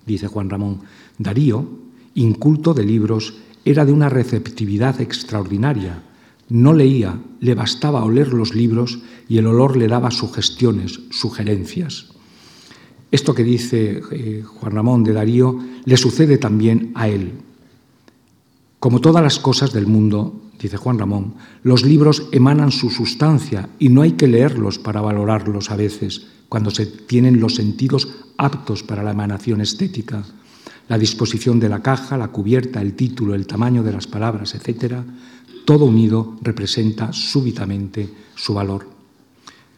[0.07, 0.81] dice Juan Ramón,
[1.19, 1.67] Darío,
[2.15, 6.05] inculto de libros, era de una receptividad extraordinaria.
[6.49, 12.07] No leía, le bastaba oler los libros y el olor le daba sugestiones, sugerencias.
[13.11, 17.33] Esto que dice eh, Juan Ramón de Darío le sucede también a él.
[18.87, 23.89] Como todas las cosas del mundo, dice Juan Ramón, los libros emanan su sustancia y
[23.89, 28.07] no hay que leerlos para valorarlos a veces, cuando se tienen los sentidos
[28.39, 30.23] aptos para la emanación estética.
[30.87, 34.99] La disposición de la caja, la cubierta, el título, el tamaño de las palabras, etc.,
[35.65, 38.87] todo unido representa súbitamente su valor.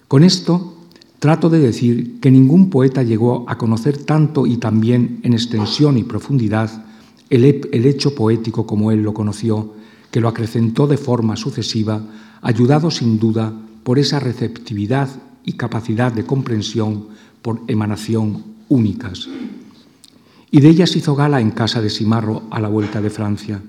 [0.07, 0.77] Con esto
[1.19, 6.03] trato de decir que ningún poeta llegó a conocer tanto y también en extensión y
[6.03, 6.85] profundidad
[7.31, 7.45] el,
[7.87, 9.75] hecho poético como él lo conoció,
[10.11, 12.03] que lo acrecentó de forma sucesiva,
[12.41, 15.09] ayudado sin duda por esa receptividad
[15.45, 17.09] y capacidad de comprensión
[17.43, 19.29] por emanación únicas.
[20.51, 23.61] Y de ellas hizo gala en casa de Simarro a la vuelta de Francia.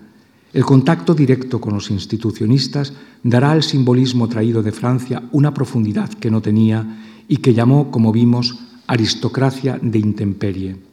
[0.54, 2.94] El contacto directo con los institucionistas
[3.24, 8.12] dará al simbolismo traído de Francia una profundidad que no tenía y que llamó, como
[8.12, 10.89] vimos, aristocracia de intemperie.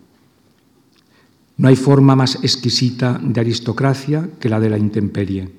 [1.58, 5.50] No hay forma más exquisita de aristocracia que la de la intemperie,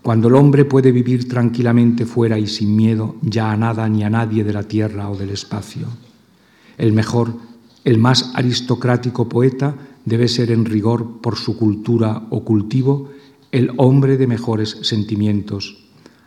[0.00, 4.10] cuando el hombre puede vivir tranquilamente fuera y sin miedo ya a nada ni a
[4.10, 5.88] nadie de la tierra o del espacio.
[6.78, 7.34] El mejor,
[7.84, 13.10] el más aristocrático poeta debe ser en rigor por su cultura o cultivo
[13.50, 15.84] el hombre de mejores sentimientos,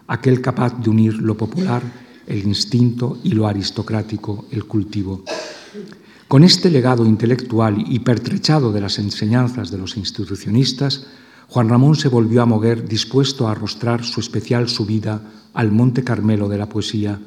[0.07, 1.83] aquel capaz de unir lo popular,
[2.25, 5.23] el instinto y lo aristocrático, el cultivo.
[6.27, 11.07] Con este legado intelectual y pertrechado de las enseñanzas de los institucionistas,
[11.47, 15.21] Juan Ramón se volvió a Moguer dispuesto a arrostrar su especial subida
[15.53, 17.17] al Monte Carmelo de la poesía,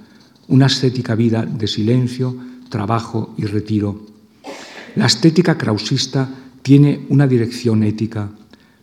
[0.48, 2.36] una estética vida de silencio,
[2.68, 4.02] trabajo y retiro.
[4.96, 6.28] La estética krausista
[6.60, 8.28] tiene una dirección ética,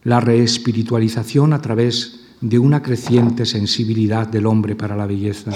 [0.03, 5.51] la reespiritualización a través de una creciente sensibilidad del hombre para la belleza.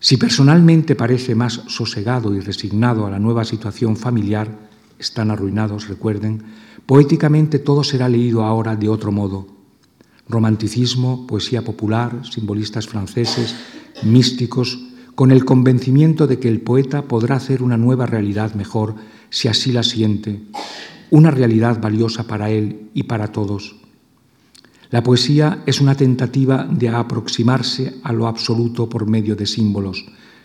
[0.00, 6.42] Si personalmente parece más sosegado y resignado a la nueva situación familiar, están arruinados, recuerden,
[6.84, 9.46] poéticamente todo será leído ahora de otro modo.
[10.28, 13.54] Romanticismo, poesía popular, simbolistas franceses,
[14.02, 14.78] místicos,
[15.14, 18.96] con el convencimiento de que el poeta podrá hacer una nueva realidad mejor
[19.30, 20.42] si así la siente,
[21.10, 23.76] una realidad valiosa para él y para todos.
[24.90, 30.04] La poesía es una tentativa de aproximarse a lo absoluto por medio de símbolos,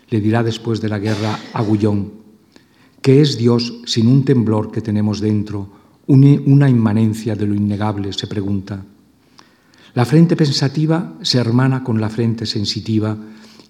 [0.10, 2.12] le dirá después de la guerra a Gullón.
[3.02, 5.70] ¿Qué es Dios sin un temblor que tenemos dentro,
[6.08, 8.14] una inmanencia de lo innegable?
[8.14, 8.84] se pregunta.
[9.94, 13.18] La frente pensativa se hermana con la frente sensitiva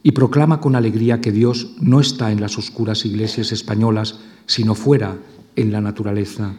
[0.04, 5.18] y proclama con alegría que Dios no está en las oscuras iglesias españolas, sino fuera,
[5.56, 6.54] en la naturaleza.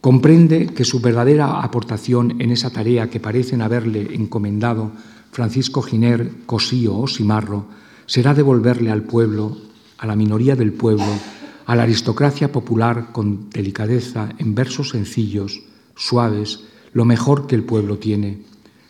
[0.00, 4.92] Comprende que su verdadera aportación en esa tarea que parecen haberle encomendado
[5.30, 7.66] Francisco Giner, Cosío o Simarro
[8.06, 9.58] será devolverle al pueblo,
[9.98, 11.04] a la minoría del pueblo,
[11.66, 15.60] a la aristocracia popular con delicadeza, en versos sencillos,
[15.94, 18.42] suaves, lo mejor que el pueblo tiene,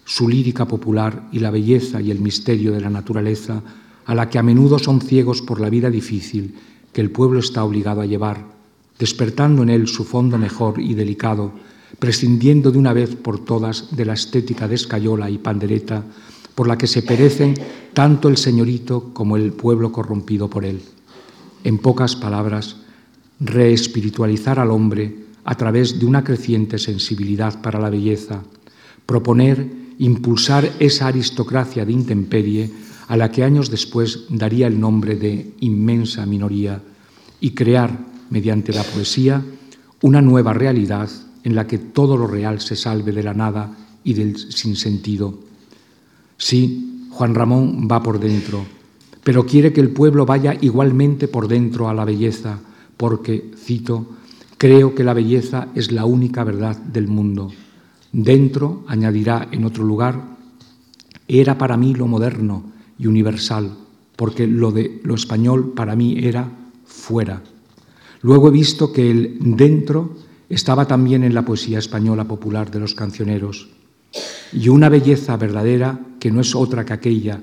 [0.05, 3.63] su lírica popular y la belleza y el misterio de la naturaleza,
[4.07, 6.55] a la que a menudo son ciegos por la vida difícil
[6.93, 8.60] que el pueblo está obligado a llevar,
[9.01, 11.53] despertando en él su fondo mejor y delicado,
[11.99, 16.05] prescindiendo de una vez por todas de la estética de escayola y pandereta,
[16.55, 17.55] por la que se perecen
[17.95, 20.83] tanto el señorito como el pueblo corrompido por él.
[21.65, 22.77] En pocas palabras,
[23.41, 28.43] reespiritualizar al hombre a través de una creciente sensibilidad para la belleza,
[29.07, 29.67] proponer,
[29.99, 32.71] impulsar esa aristocracia de intemperie
[33.09, 36.83] a la que años después daría el nombre de inmensa minoría,
[37.41, 39.45] y crear, mediante la poesía,
[40.03, 41.11] una nueva realidad
[41.45, 45.39] en la que todo lo real se salve de la nada y del sinsentido.
[46.37, 48.65] Sí, Juan Ramón va por dentro,
[49.23, 52.59] pero quiere que el pueblo vaya igualmente por dentro a la belleza,
[52.97, 54.07] porque, cito,
[54.57, 57.53] creo que la belleza es la única verdad del mundo.
[58.13, 60.37] Dentro, añadirá en otro lugar,
[61.29, 62.65] era para mí lo moderno
[62.99, 63.71] y universal,
[64.17, 66.51] porque lo de lo español para mí era
[66.85, 67.43] fuera.
[68.23, 70.17] Luego he visto que el dentro
[70.49, 73.69] estaba también en la poesía española popular de los cancioneros,
[74.53, 77.41] y una belleza verdadera que no es otra que aquella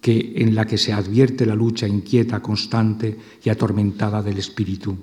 [0.00, 4.96] que en la que se advierte la lucha inquieta, constante y atormentada del espíritu.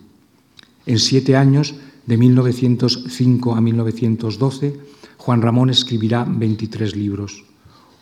[0.86, 4.80] En siete años, de 1905 a 1912,
[5.18, 7.44] Juan Ramón escribirá 23 libros.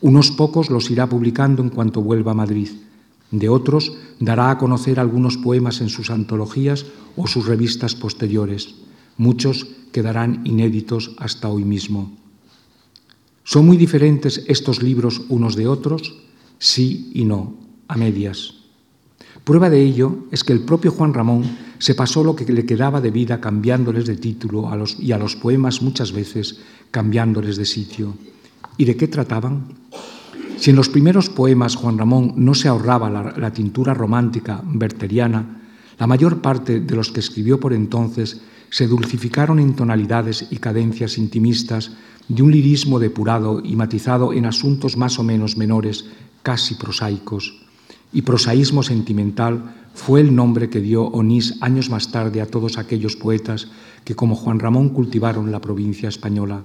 [0.02, 2.70] Unos pocos los irá publicando en cuanto vuelva a Madrid.
[3.32, 6.86] De otros dará a conocer algunos poemas en sus antologías
[7.16, 8.76] o sus revistas posteriores.
[9.18, 12.12] Muchos quedarán inéditos hasta hoy mismo.
[13.44, 16.16] ¿Son muy diferentes estos libros unos de otros?
[16.58, 17.56] Sí y no,
[17.88, 18.56] a medias.
[19.44, 21.44] Prueba de ello es que el propio Juan Ramón
[21.78, 25.20] se pasó lo que le quedaba de vida cambiándoles de título a los, y a
[25.20, 26.60] los poemas muchas veces
[26.90, 28.16] cambiándoles de sitio.
[28.78, 29.68] ¿Y de qué trataban?
[30.58, 35.62] Si en los primeros poemas Juan Ramón no se ahorraba la, tintura romántica berteriana,
[36.00, 41.18] la mayor parte de los que escribió por entonces se dulcificaron en tonalidades y cadencias
[41.18, 41.92] intimistas
[42.28, 46.06] de un lirismo depurado y matizado en asuntos más o menos menores,
[46.42, 47.62] casi prosaicos.
[48.12, 53.16] Y prosaísmo sentimental fue el nombre que dio Onís años más tarde a todos aquellos
[53.16, 53.68] poetas
[54.04, 56.64] que como Juan Ramón cultivaron la provincia española.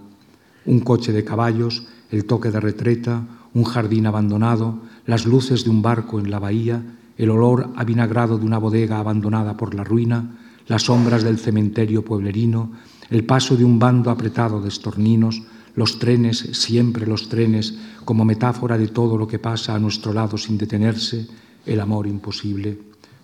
[0.64, 5.82] Un coche de caballos, el toque de retreta, un jardín abandonado, las luces de un
[5.82, 6.82] barco en la bahía,
[7.16, 12.72] el olor avinagrado de una bodega abandonada por la ruina, las sombras del cementerio pueblerino,
[13.10, 15.42] el paso de un bando apretado de estorninos,
[15.74, 20.38] los trenes, siempre los trenes, como metáfora de todo lo que pasa a nuestro lado
[20.38, 21.26] sin detenerse,
[21.66, 22.78] el amor imposible,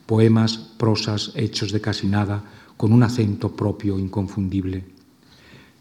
[0.06, 2.42] poemas, prosas, hechos de casi nada,
[2.76, 4.84] con un acento propio inconfundible.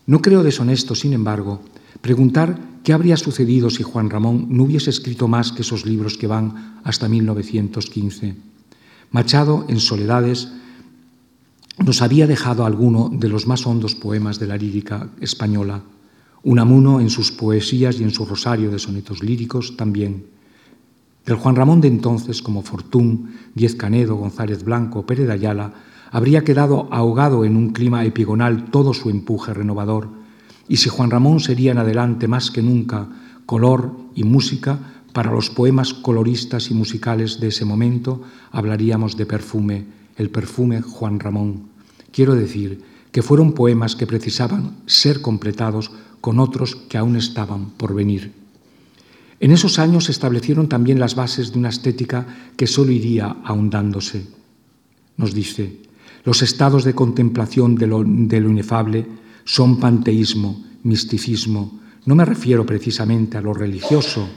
[0.07, 1.61] No creo deshonesto, sin embargo,
[2.05, 6.27] preguntar qué habría sucedido si Juan Ramón no hubiese escrito más que esos libros que
[6.27, 8.35] van hasta 1915.
[9.09, 10.49] Machado, en Soledades,
[11.83, 15.81] nos había dejado alguno de los más hondos poemas de la lírica española.
[16.43, 20.27] Unamuno en sus poesías y en su rosario de sonetos líricos también.
[21.25, 25.73] Del Juan Ramón de entonces, como Fortún, Diez Canedo, González Blanco, Pérez Ayala,
[26.11, 30.23] habría quedado ahogado en un clima epigonal todo su empuje renovador,
[30.67, 33.07] y si Juan Ramón sería en adelante más que nunca
[33.45, 34.79] color y música
[35.13, 39.85] para los poemas coloristas y musicales de ese momento, hablaríamos de perfume,
[40.17, 41.69] el perfume Juan Ramón.
[42.11, 47.93] Quiero decir que fueron poemas que precisaban ser completados con otros que aún estaban por
[47.93, 48.33] venir.
[49.39, 52.25] En esos años se establecieron también las bases de una estética
[52.57, 54.27] que solo iría ahondándose.
[55.17, 55.81] Nos dice,
[56.23, 59.05] los estados de contemplación de lo, de lo inefable
[59.45, 61.79] son panteísmo, misticismo.
[62.05, 64.27] No me refiero precisamente a lo religioso,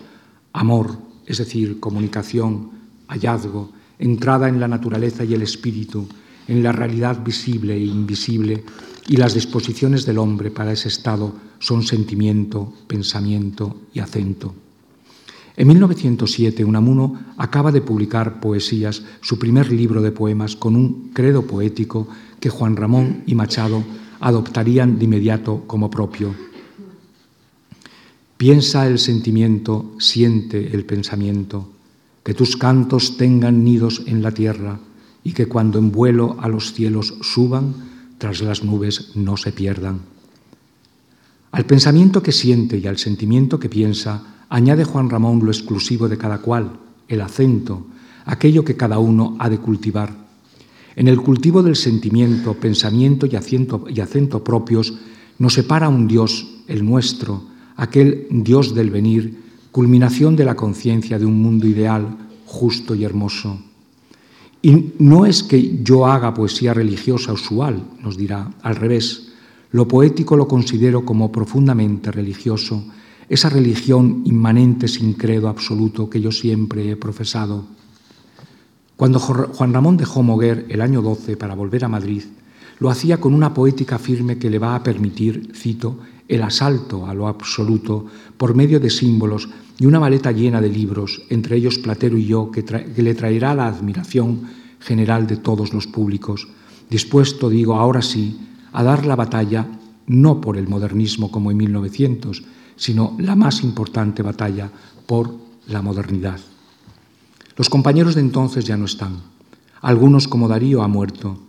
[0.53, 2.71] amor, es decir, comunicación,
[3.09, 6.07] hallazgo, entrada en la naturaleza y el espíritu,
[6.47, 8.64] en la realidad visible e invisible,
[9.09, 14.54] y las disposiciones del hombre para ese estado son sentimiento, pensamiento y acento.
[15.56, 21.46] En 1907, Unamuno acaba de publicar Poesías, su primer libro de poemas, con un credo
[21.46, 22.06] poético
[22.38, 23.83] que Juan Ramón y Machado
[24.21, 26.35] adoptarían de inmediato como propio.
[28.37, 31.69] Piensa el sentimiento, siente el pensamiento
[32.29, 34.79] que tus cantos tengan nidos en la tierra
[35.25, 37.75] y que cuando en vuelo a los cielos suban,
[38.19, 40.00] tras las nubes no se pierdan.
[41.50, 46.19] Al pensamiento que siente y al sentimiento que piensa, añade Juan Ramón lo exclusivo de
[46.19, 47.87] cada cual, el acento,
[48.27, 50.27] aquello que cada uno ha de cultivar.
[50.99, 54.94] En el cultivo del sentimiento, pensamiento y acento, y acento propios
[55.38, 57.44] nos separa un Dios, el nuestro,
[57.77, 59.40] aquel Dios del venir,
[59.71, 63.61] culminación de la conciencia de un mundo ideal, justo y hermoso.
[64.61, 69.29] Y no es que yo haga poesía religiosa usual, nos dirá, al revés.
[69.71, 72.83] Lo poético lo considero como profundamente religioso,
[73.29, 77.77] esa religión inmanente sin credo absoluto que yo siempre he profesado.
[78.99, 82.25] Cuando Juan Ramón dejó Moguer el año 12 para volver a Madrid,
[82.81, 87.15] lo hacía con una poética firme que le va a permitir, cito, el asalto a
[87.15, 92.19] lo absoluto por medio de símbolos y una maleta llena de libros, entre ellos Platero
[92.19, 94.40] y yo, que, que le traerá la admiración
[94.81, 96.49] general de todos los públicos,
[96.90, 99.65] dispuesto, digo, ahora sí, a dar la batalla
[100.09, 102.42] no por el modernismo como en 1900,
[102.75, 104.69] sino la más importante batalla
[105.07, 105.37] por
[105.69, 106.40] la modernidad.
[107.59, 109.17] Los compañeros de entonces ya no están.
[109.81, 111.40] Algunos, como Darío, ha muerto.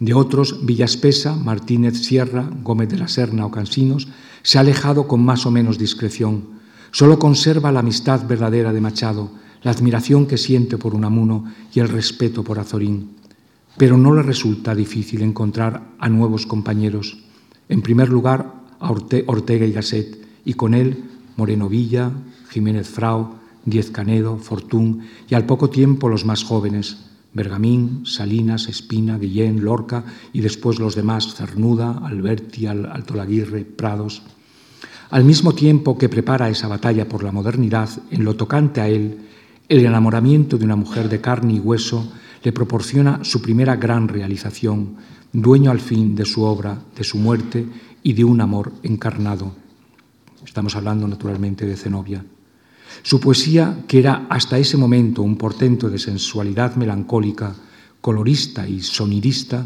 [0.00, 4.08] De otros, Villaspesa, Martínez Sierra, Gómez de la Serna o Cansinos,
[4.42, 6.56] se ha alejado con más o menos discreción.
[6.90, 9.30] Solo conserva la amistad verdadera de Machado,
[9.62, 11.44] la admiración que siente por Unamuno
[11.74, 13.10] y el respeto por Azorín.
[13.76, 17.18] Pero no le resulta difícil encontrar a nuevos compañeros.
[17.68, 21.04] En primer lugar, a Ortega y Gasset, y con él
[21.36, 22.10] Moreno Villa,
[22.48, 29.18] Jiménez Frau, Diez Canedo, Fortún y al poco tiempo los más jóvenes, Bergamín, Salinas, Espina,
[29.18, 34.22] Guillén, Lorca y después los demás, Cernuda, Alberti, Alto Laguirre, Prados.
[35.10, 39.18] Al mismo tiempo que prepara esa batalla por la modernidad, en lo tocante a él,
[39.68, 42.10] el enamoramiento de una mujer de carne y hueso
[42.42, 44.96] le proporciona su primera gran realización,
[45.32, 47.66] dueño al fin de su obra, de su muerte
[48.02, 49.52] y de un amor encarnado.
[50.44, 52.24] Estamos hablando naturalmente de Zenobia.
[53.02, 57.54] Su poesía, que era hasta ese momento un portento de sensualidad melancólica,
[58.00, 59.64] colorista y sonidista,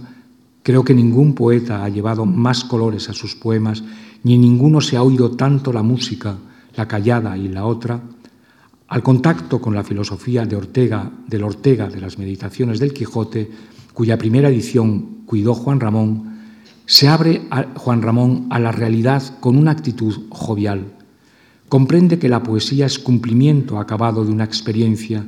[0.62, 3.82] creo que ningún poeta ha llevado más colores a sus poemas,
[4.22, 6.36] ni ninguno se ha oído tanto la música,
[6.76, 8.00] la callada y la otra,
[8.88, 13.50] al contacto con la filosofía de Ortega, del Ortega de las Meditaciones del Quijote,
[13.94, 16.32] cuya primera edición cuidó Juan Ramón,
[16.84, 17.42] se abre
[17.76, 20.92] Juan Ramón a la realidad con una actitud jovial
[21.72, 25.24] comprende que la poesía es cumplimiento acabado de una experiencia,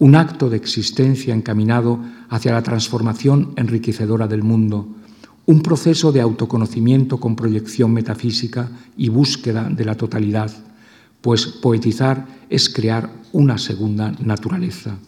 [0.00, 4.88] un acto de existencia encaminado hacia la transformación enriquecedora del mundo,
[5.46, 10.50] un proceso de autoconocimiento con proyección metafísica y búsqueda de la totalidad,
[11.20, 14.98] pues poetizar es crear una segunda naturaleza.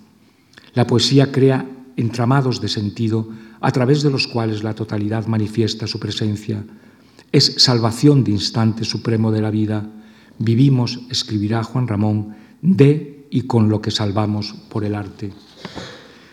[0.75, 1.67] La poesía crea
[1.97, 6.63] entramados de sentido a través de los cuales la totalidad manifiesta su presencia.
[7.33, 9.85] Es salvación de instante supremo de la vida,
[10.39, 15.33] vivimos, escribirá Juan Ramón, de y con lo que salvamos por el arte.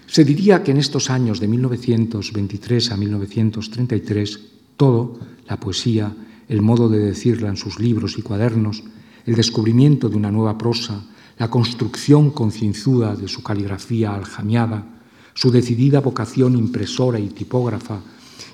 [0.07, 4.39] Se diría que en estos años de 1923 a 1933,
[4.77, 6.15] todo, la poesía,
[6.47, 8.83] el modo de decirla en sus libros y cuadernos,
[9.25, 11.03] el descubrimiento de una nueva prosa,
[11.37, 14.85] la construcción concienzuda de su caligrafía aljamiada,
[15.33, 17.99] su decidida vocación impresora y tipógrafa,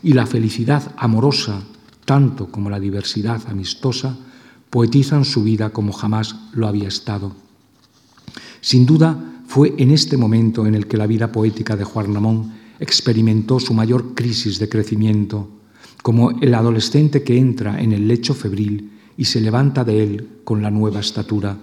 [0.02, 1.62] y la felicidad amorosa,
[2.06, 4.18] tanto como la diversidad amistosa,
[4.72, 7.36] poetizan su vida como jamás lo había estado.
[8.61, 12.53] Sin duda, fue en este momento en el que la vida poética de Juan Ramón
[12.80, 15.49] experimentó su mayor crisis de crecimiento,
[16.01, 20.61] como el adolescente que entra en el lecho febril y se levanta de él con
[20.61, 21.57] la nueva estatura.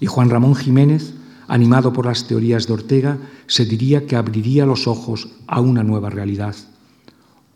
[0.00, 1.14] Y Juan Ramón Jiménez,
[1.46, 6.10] animado por las teorías de Ortega, se diría que abriría los ojos a una nueva
[6.10, 6.56] realidad.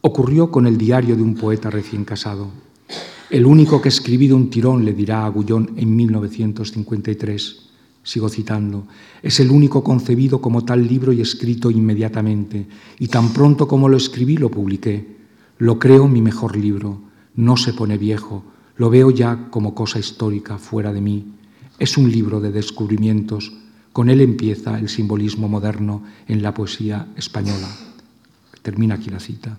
[0.02, 2.61] Ocurrió con el diario de un poeta recién casado.
[3.32, 7.62] El único que ha escribido un tirón, le dirá Agullón en 1953.
[8.02, 8.86] Sigo citando.
[9.22, 12.66] Es el único concebido como tal libro y escrito inmediatamente.
[12.98, 15.16] Y tan pronto como lo escribí, lo publiqué.
[15.56, 17.00] Lo creo mi mejor libro.
[17.34, 18.44] No se pone viejo.
[18.76, 21.24] Lo veo ya como cosa histórica fuera de mí.
[21.78, 23.50] Es un libro de descubrimientos.
[23.94, 27.70] Con él empieza el simbolismo moderno en la poesía española.
[28.60, 29.56] Termina aquí la cita.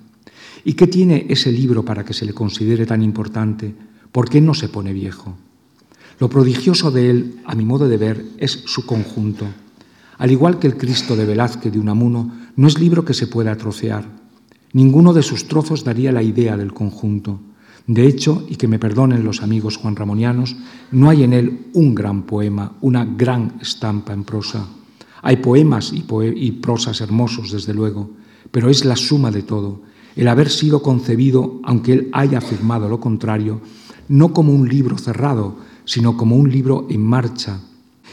[0.65, 3.73] ¿Y qué tiene ese libro para que se le considere tan importante?
[4.11, 5.35] ¿Por qué no se pone viejo?
[6.19, 9.45] Lo prodigioso de él, a mi modo de ver, es su conjunto.
[10.17, 13.57] Al igual que el Cristo de Velázquez de Unamuno, no es libro que se pueda
[13.57, 14.05] trocear.
[14.71, 17.39] Ninguno de sus trozos daría la idea del conjunto.
[17.87, 20.55] De hecho, y que me perdonen los amigos juan ramonianos,
[20.91, 24.65] no hay en él un gran poema, una gran estampa en prosa.
[25.21, 28.11] Hay poemas y, y prosas hermosos, desde luego,
[28.51, 29.81] pero es la suma de todo
[30.15, 33.61] el haber sido concebido, aunque él haya afirmado lo contrario,
[34.07, 37.59] no como un libro cerrado, sino como un libro en marcha.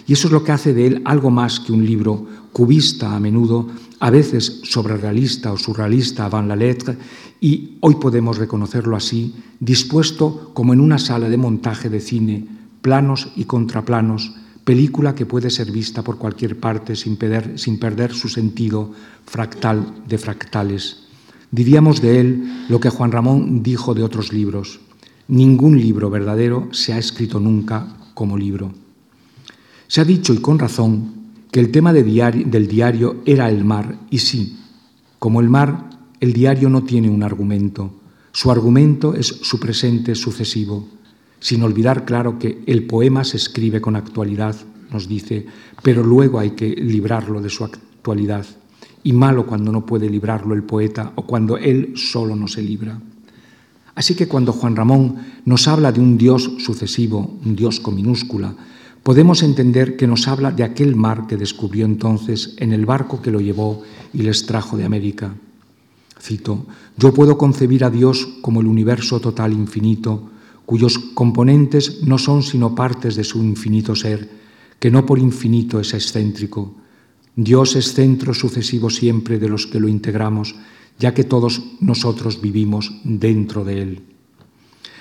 [0.06, 3.20] Y eso es lo que hace de él algo más que un libro cubista a
[3.20, 3.68] menudo,
[4.00, 6.96] a veces sobrerealista o surrealista avant la lettre,
[7.40, 12.46] y hoy podemos reconocerlo así, dispuesto como en una sala de montaje de cine,
[12.80, 14.34] planos y contraplanos,
[14.64, 18.92] película que puede ser vista por cualquier parte sin perder, sin perder su sentido
[19.26, 21.09] fractal de fractales.
[21.50, 24.80] Diríamos de él lo que Juan Ramón dijo de otros libros.
[25.28, 28.72] Ningún libro verdadero se ha escrito nunca como libro.
[29.88, 31.14] Se ha dicho, y con razón,
[31.50, 34.58] que el tema del diario era el mar, y sí,
[35.18, 35.90] como el mar,
[36.20, 37.92] el diario no tiene un argumento.
[38.32, 40.86] Su argumento es su presente sucesivo
[41.40, 44.54] sin olvidar, claro, que el poema se escribe con actualidad,
[44.92, 45.46] nos dice,
[45.82, 48.46] pero luego hay que librarlo de su actualidad.
[49.02, 53.00] Y malo cuando no puede librarlo el poeta o cuando él solo no se libra.
[53.94, 58.54] Así que cuando Juan Ramón nos habla de un Dios sucesivo, un Dios con minúscula,
[59.02, 63.30] podemos entender que nos habla de aquel mar que descubrió entonces en el barco que
[63.30, 63.82] lo llevó
[64.12, 65.34] y les trajo de América.
[66.20, 70.30] Cito, yo puedo concebir a Dios como el universo total infinito,
[70.66, 74.28] cuyos componentes no son sino partes de su infinito ser,
[74.78, 76.74] que no por infinito es excéntrico.
[77.36, 80.54] Dios es centro sucesivo siempre de los que lo integramos,
[80.98, 84.02] ya que todos nosotros vivimos dentro de él.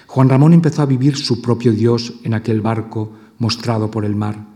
[0.07, 4.47] Juan Ramón empezó a vivir su propio Dios en aquel barco mostrado por el mar.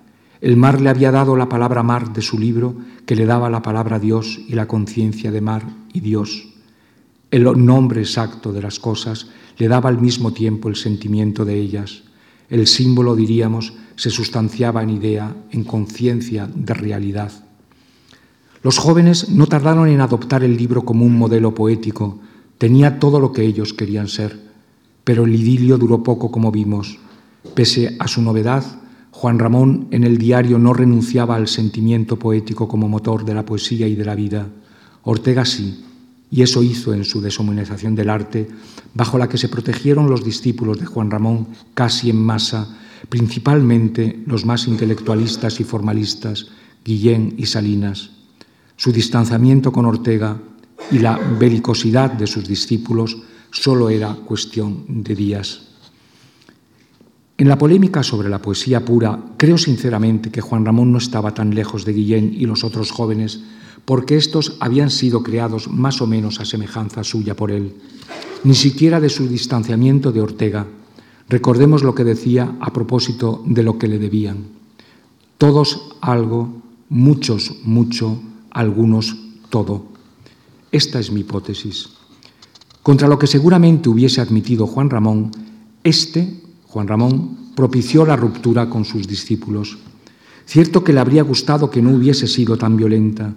[0.42, 3.62] El mar le había dado la palabra mar de su libro, que le daba la
[3.62, 5.64] palabra Dios y la conciencia de mar
[5.94, 6.50] y Dios.
[7.32, 12.04] El nombre exacto de las cosas le daba al mismo tiempo el sentimiento de ellas.
[12.50, 17.32] El símbolo, diríamos, se sustanciaba en idea, en conciencia de realidad.
[18.64, 22.20] Los jóvenes no tardaron en adoptar el libro como un modelo poético.
[22.58, 24.40] Tenía todo lo que ellos querían ser,
[25.04, 26.98] pero el idilio duró poco, como vimos.
[27.56, 28.64] Pese a su novedad,
[29.12, 33.86] Juan Ramón en el diario no renunciaba al sentimiento poético como motor de la poesía
[33.86, 34.48] y de la vida.
[35.04, 35.84] Ortega sí,
[36.32, 38.48] y eso hizo en su deshumanización del arte,
[38.94, 42.78] bajo la que se protegieron los discípulos de Juan Ramón casi en masa,
[43.10, 46.48] principalmente los más intelectualistas y formalistas,
[46.86, 48.23] Guillén y Salinas.
[48.76, 50.38] Su distanciamiento con Ortega
[50.92, 53.18] y la belicosidad de sus discípulos
[53.52, 55.62] solo era cuestión de días.
[57.38, 61.54] En la polémica sobre la poesía pura, creo sinceramente que Juan Ramón no estaba tan
[61.56, 63.42] lejos de Guillén y los otros jóvenes
[63.86, 67.76] porque estos habían sido creados más o menos a semejanza suya por él,
[68.44, 70.68] ni siquiera de su distanciamiento de Ortega.
[71.28, 74.46] Recordemos lo que decía a propósito de lo que le debían.
[75.38, 78.22] Todos algo, muchos mucho,
[78.54, 79.18] algunos
[79.50, 79.86] todo.
[80.72, 81.90] Esta es mi hipótesis.
[82.82, 85.32] Contra lo que seguramente hubiese admitido Juan Ramón,
[85.84, 89.78] este, Juan Ramón, propició la ruptura con sus discípulos.
[90.46, 93.34] Cierto que le habría gustado que no hubiese sido tan violenta,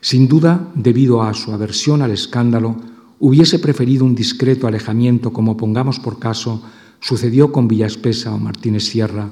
[0.00, 2.76] sin duda, debido a su aversión al escándalo,
[3.20, 6.62] hubiese preferido un discreto alejamiento como pongamos por caso
[7.00, 9.28] sucedió con Villaspesa o Martínez Sierra,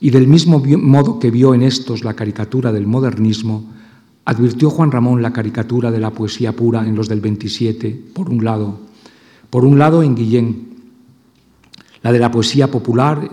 [0.00, 3.64] y del mismo modo que vio en estos la caricatura del modernismo,
[4.28, 8.44] advirtió Juan Ramón la caricatura de la poesía pura en los del 27, por un
[8.44, 8.78] lado,
[9.48, 10.68] por un lado en Guillén,
[12.02, 13.26] la de la poesía popular,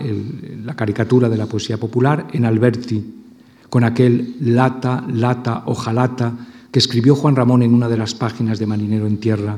[0.64, 3.14] la caricatura de la poesía popular en Alberti,
[3.70, 6.34] con aquel lata, lata, ojalata
[6.72, 9.58] que escribió Juan Ramón en una de las páginas de Marinero en Tierra.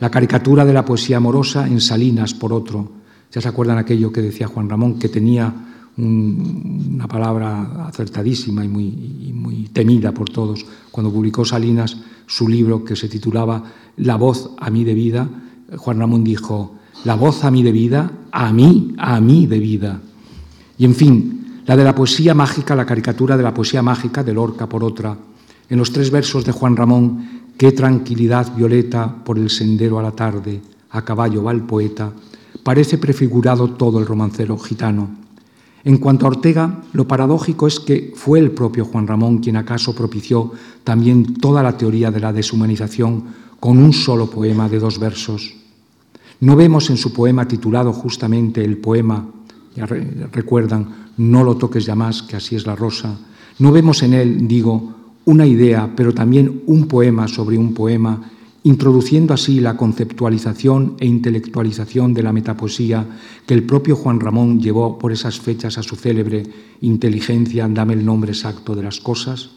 [0.00, 2.90] La caricatura de la poesía amorosa en Salinas, por otro.
[3.30, 5.54] ¿Ya se acuerdan aquello que decía Juan Ramón, que tenía
[5.98, 10.64] una palabra acertadísima y muy, y muy temida por todos?
[10.90, 11.96] Cuando publicó Salinas
[12.26, 13.62] su libro que se titulaba
[13.96, 15.28] La voz a mí de vida,
[15.76, 16.74] Juan Ramón dijo,
[17.04, 20.00] la voz a mí de vida, a mí, a mí de vida.
[20.78, 24.32] Y en fin, la de la poesía mágica, la caricatura de la poesía mágica de
[24.32, 25.16] Lorca por otra.
[25.68, 30.12] En los tres versos de Juan Ramón, qué tranquilidad violeta por el sendero a la
[30.12, 32.10] tarde, a caballo va el poeta,
[32.62, 35.27] parece prefigurado todo el romancero gitano.
[35.88, 39.94] En cuanto a Ortega, lo paradójico es que fue el propio Juan Ramón quien acaso
[39.94, 40.52] propició
[40.84, 43.24] también toda la teoría de la deshumanización
[43.58, 45.54] con un solo poema de dos versos.
[46.40, 49.30] No vemos en su poema titulado justamente El poema,
[49.74, 53.16] ya recuerdan, no lo toques ya más, que así es la rosa.
[53.58, 54.92] No vemos en él, digo,
[55.24, 58.30] una idea, pero también un poema sobre un poema,
[58.64, 63.06] introduciendo así la conceptualización e intelectualización de la metapoesía
[63.46, 66.42] que el propio Juan Ramón llevó por esas fechas a su célebre
[66.80, 69.50] Inteligencia, dame el nombre exacto de las cosas.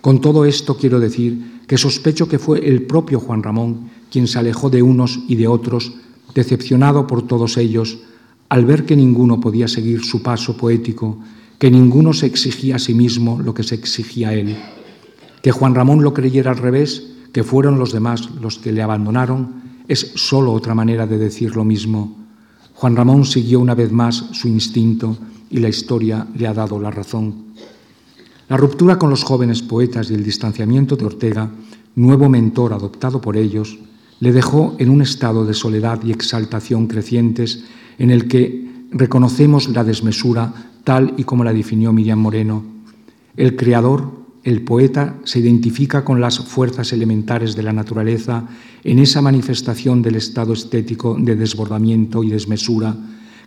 [0.00, 4.38] Con todo esto quiero decir que sospecho que fue el propio Juan Ramón quien se
[4.38, 5.92] alejó de unos y de otros,
[6.34, 7.98] decepcionado por todos ellos,
[8.48, 11.18] al ver que ninguno podía seguir su paso poético,
[11.58, 14.56] que ninguno se exigía a sí mismo lo que se exigía a él,
[15.42, 19.62] que Juan Ramón lo creyera al revés, que fueron los demás los que le abandonaron,
[19.88, 22.16] es solo otra manera de decir lo mismo.
[22.74, 25.16] Juan Ramón siguió una vez más su instinto
[25.50, 27.52] y la historia le ha dado la razón.
[28.48, 31.50] La ruptura con los jóvenes poetas y el distanciamiento de Ortega,
[31.94, 33.78] nuevo mentor adoptado por ellos,
[34.20, 37.64] le dejó en un estado de soledad y exaltación crecientes
[37.98, 40.52] en el que reconocemos la desmesura
[40.84, 42.62] tal y como la definió Miriam Moreno.
[43.36, 48.48] El creador el poeta se identifica con las fuerzas elementares de la naturaleza
[48.82, 52.96] en esa manifestación del estado estético de desbordamiento y desmesura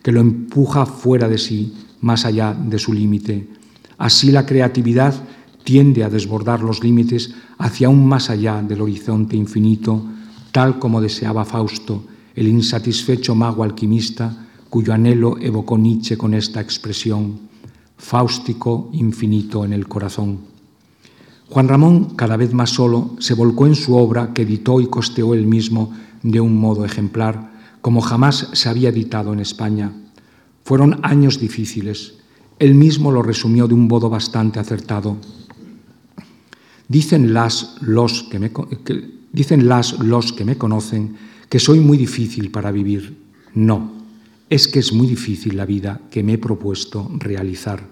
[0.02, 3.48] que lo empuja fuera de sí, más allá de su límite.
[3.98, 5.14] Así la creatividad
[5.64, 10.06] tiende a desbordar los límites hacia aún más allá del horizonte infinito,
[10.52, 12.04] tal como deseaba Fausto,
[12.36, 17.40] el insatisfecho mago alquimista, cuyo anhelo evocó Nietzsche con esta expresión,
[17.98, 20.55] fáustico infinito en el corazón.
[21.50, 25.34] Juan Ramón, cada vez más solo, se volcó en su obra que editó y costeó
[25.34, 25.94] él mismo
[26.24, 29.92] de un modo ejemplar, como jamás se había editado en España.
[30.64, 32.16] Fueron años difíciles.
[32.58, 35.18] Él mismo lo resumió de un modo bastante acertado.
[36.88, 38.52] Dicen las los que me,
[39.32, 41.16] dicen las los que me conocen
[41.50, 43.18] que soy muy difícil para vivir.
[43.54, 43.92] No,
[44.50, 47.84] es que es muy difícil la vida que me he propuesto realizar.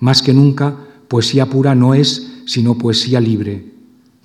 [0.00, 0.76] Más que nunca,
[1.08, 3.62] poesía pura no es sino poesía libre.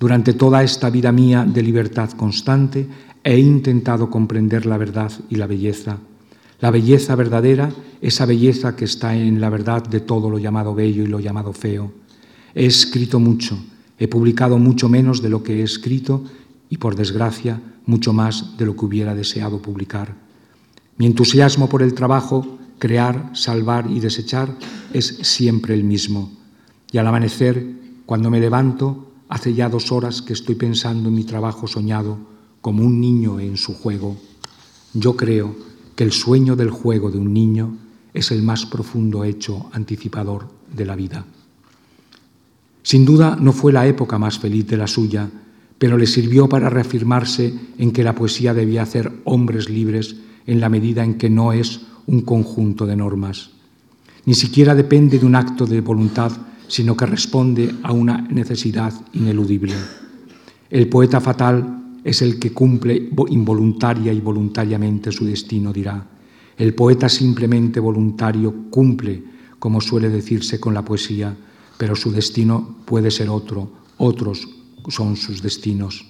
[0.00, 2.88] Durante toda esta vida mía de libertad constante
[3.22, 5.98] he intentado comprender la verdad y la belleza.
[6.58, 7.68] La belleza verdadera,
[8.00, 11.52] esa belleza que está en la verdad de todo lo llamado bello y lo llamado
[11.52, 11.92] feo.
[12.54, 13.58] He escrito mucho,
[13.98, 16.24] he publicado mucho menos de lo que he escrito
[16.70, 20.14] y, por desgracia, mucho más de lo que hubiera deseado publicar.
[20.96, 24.56] Mi entusiasmo por el trabajo, crear, salvar y desechar,
[24.94, 26.32] es siempre el mismo.
[26.90, 31.24] Y al amanecer cuando me levanto, hace ya dos horas que estoy pensando en mi
[31.24, 32.18] trabajo soñado
[32.60, 34.16] como un niño en su juego.
[34.92, 35.54] Yo creo
[35.96, 37.76] que el sueño del juego de un niño
[38.12, 41.24] es el más profundo hecho anticipador de la vida.
[42.82, 45.30] Sin duda no fue la época más feliz de la suya,
[45.78, 50.68] pero le sirvió para reafirmarse en que la poesía debía hacer hombres libres en la
[50.68, 53.50] medida en que no es un conjunto de normas.
[54.26, 56.32] Ni siquiera depende de un acto de voluntad
[56.74, 59.74] sino que responde a una necesidad ineludible.
[60.68, 66.04] El poeta fatal es el que cumple involuntaria y voluntariamente su destino, dirá.
[66.56, 69.22] El poeta simplemente voluntario cumple,
[69.60, 71.36] como suele decirse con la poesía,
[71.78, 74.48] pero su destino puede ser otro, otros
[74.88, 76.04] son sus destinos.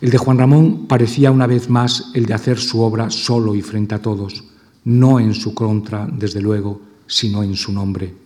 [0.00, 3.60] El de Juan Ramón parecía una vez más el de hacer su obra solo y
[3.60, 4.44] frente a todos,
[4.84, 8.25] no en su contra, desde luego, sino en su nombre.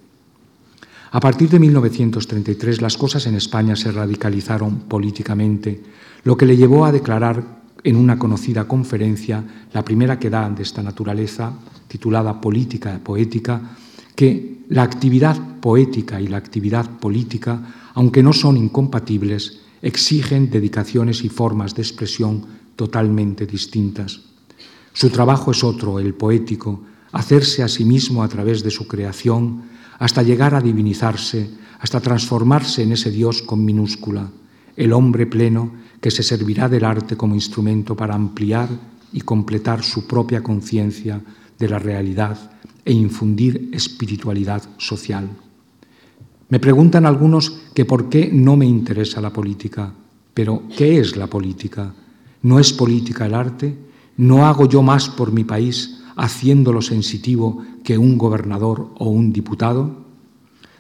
[1.13, 5.83] A partir de 1933 las cosas en España se radicalizaron políticamente,
[6.23, 9.43] lo que le llevó a declarar en una conocida conferencia,
[9.73, 11.53] la primera que da de esta naturaleza,
[11.89, 13.77] titulada Política Poética,
[14.15, 21.29] que la actividad poética y la actividad política, aunque no son incompatibles, exigen dedicaciones y
[21.29, 22.45] formas de expresión
[22.77, 24.21] totalmente distintas.
[24.93, 29.70] Su trabajo es otro, el poético, hacerse a sí mismo a través de su creación,
[30.01, 34.31] hasta llegar a divinizarse, hasta transformarse en ese Dios con minúscula,
[34.75, 38.69] el hombre pleno que se servirá del arte como instrumento para ampliar
[39.13, 41.21] y completar su propia conciencia
[41.59, 45.29] de la realidad e infundir espiritualidad social.
[46.49, 49.93] Me preguntan algunos que por qué no me interesa la política,
[50.33, 51.93] pero ¿qué es la política?
[52.43, 53.77] ¿No es política el arte?
[54.17, 60.05] ¿No hago yo más por mi país haciéndolo sensitivo que un gobernador o un diputado?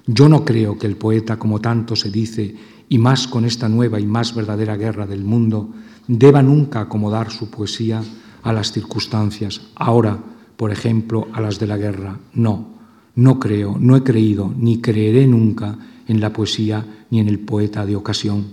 [0.07, 2.55] Yo no creo que el poeta, como tanto se dice,
[2.91, 5.71] y más con esta nueva y más verdadera guerra del mundo,
[6.07, 8.03] deba nunca acomodar su poesía
[8.43, 10.19] a las circunstancias, ahora,
[10.57, 12.19] por ejemplo, a las de la guerra.
[12.35, 12.67] No,
[13.15, 17.87] no creo, no he creído, ni creeré nunca en la poesía ni en el poeta
[17.87, 18.45] de ocasión.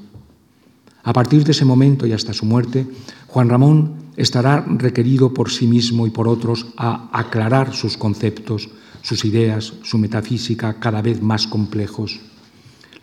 [1.03, 2.87] A partir de ese momento y hasta su muerte,
[3.27, 8.67] Juan Ramón estará requerido por sí mismo y por otros a aclarar sus conceptos,
[9.03, 12.19] sus ideas, su metafísica cada vez más complejos.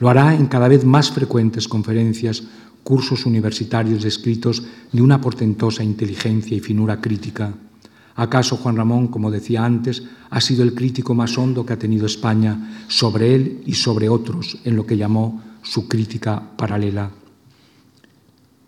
[0.00, 2.42] Lo hará en cada vez más frecuentes conferencias,
[2.82, 7.54] cursos universitarios escritos de una portentosa inteligencia y finura crítica.
[8.16, 12.06] ¿Acaso Juan Ramón, como decía antes, ha sido el crítico más hondo que ha tenido
[12.06, 17.10] España sobre él y sobre otros en lo que llamó su crítica paralela?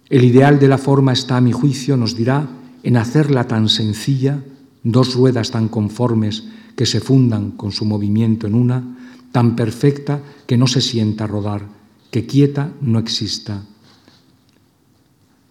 [0.09, 2.49] El ideal de la forma está, a mi juicio, nos dirá,
[2.83, 4.43] en hacerla tan sencilla,
[4.85, 6.45] dos ruedas tan conformes
[6.77, 8.97] que se fundan con su movimiento en una,
[9.33, 11.63] tan perfecta que no se sienta rodar,
[12.11, 13.65] que quieta no exista.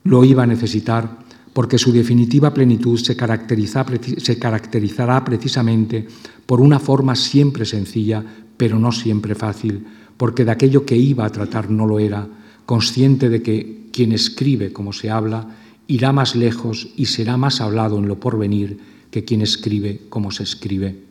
[0.06, 6.08] Lo iba a necesitar porque su definitiva plenitud se, caracterizará precisamente
[6.46, 8.24] por una forma siempre sencilla,
[8.56, 9.86] pero no siempre fácil,
[10.16, 12.28] porque de aquello que iba a tratar no lo era,
[12.66, 15.48] consciente de que quien escribe como se habla
[15.88, 18.80] irá más lejos y será más hablado en lo porvenir
[19.12, 21.04] que quien escribe como se escribe.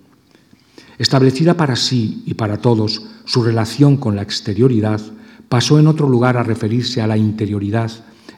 [0.98, 5.00] Establecida para sí y para todos su relación con la exterioridad,
[5.48, 7.90] pasó en otro lugar a referirse a la interioridad,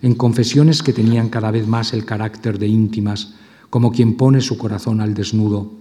[0.03, 3.35] en confesiones que tenían cada vez más el carácter de íntimas,
[3.71, 5.73] como quien pone su corazón al desnudo,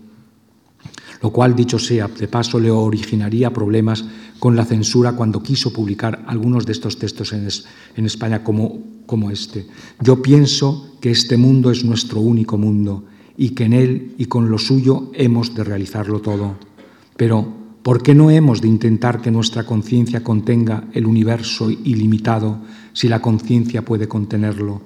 [1.26, 4.06] lo cual, dicho sea, de paso le originaría problemas
[4.38, 9.66] con la censura cuando quiso publicar algunos de estos textos en, España como, como este.
[10.00, 13.06] Yo pienso que este mundo es nuestro único mundo
[13.36, 16.58] y que en él y con lo suyo hemos de realizarlo todo.
[17.18, 17.44] Pero,
[17.82, 22.60] ¿por qué no hemos de intentar que nuestra conciencia contenga el universo ilimitado
[22.94, 24.84] si la conciencia puede contenerlo?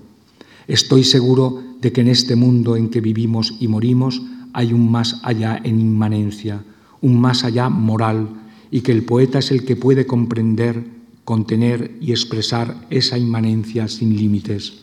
[0.69, 4.21] Estoy seguro de que en este mundo en que vivimos y morimos
[4.53, 6.63] hay un más allá en inmanencia,
[7.01, 8.29] un más allá moral,
[8.71, 10.85] y que el poeta es el que puede comprender,
[11.25, 14.81] contener y expresar esa inmanencia sin límites.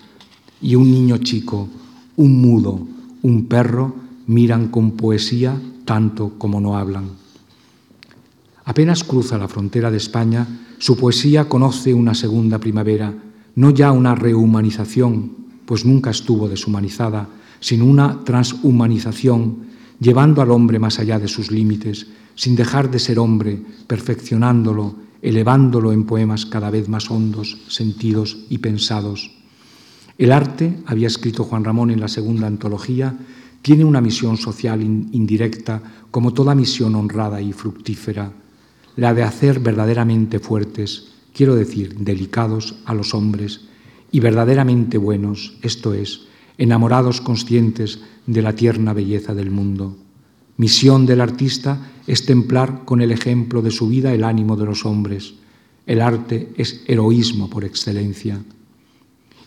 [0.60, 1.68] Y un niño chico,
[2.16, 2.86] un mudo,
[3.22, 3.94] un perro
[4.26, 7.10] miran con poesía tanto como no hablan.
[8.64, 10.46] Apenas cruza la frontera de España,
[10.78, 13.14] su poesía conoce una segunda primavera,
[13.54, 15.32] no ya una rehumanización,
[15.64, 17.28] pues nunca estuvo deshumanizada,
[17.60, 19.66] sino una transhumanización,
[20.00, 25.92] llevando al hombre más allá de sus límites, sin dejar de ser hombre, perfeccionándolo, elevándolo
[25.92, 29.32] en poemas cada vez más hondos, sentidos y pensados.
[30.18, 33.16] El arte, había escrito Juan Ramón en la segunda antología,
[33.62, 38.32] tiene una misión social indirecta como toda misión honrada y fructífera,
[38.96, 43.62] la de hacer verdaderamente fuertes, quiero decir, delicados a los hombres
[44.12, 46.25] y verdaderamente buenos, esto es,
[46.58, 49.96] enamorados conscientes de la tierna belleza del mundo.
[50.56, 54.86] Misión del artista es templar con el ejemplo de su vida el ánimo de los
[54.86, 55.34] hombres.
[55.86, 58.40] El arte es heroísmo por excelencia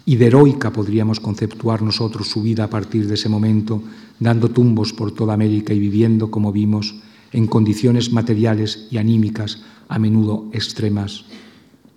[0.09, 3.83] y de heroica podríamos conceptuar nosotros su vida a partir de ese momento,
[4.19, 6.95] dando tumbos por toda América y viviendo, como vimos,
[7.31, 11.25] en condiciones materiales y anímicas a menudo extremas.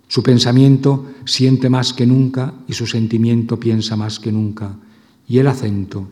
[0.07, 4.75] Su pensamiento siente más que nunca y su sentimiento piensa más que nunca.
[5.27, 6.07] Y el acento,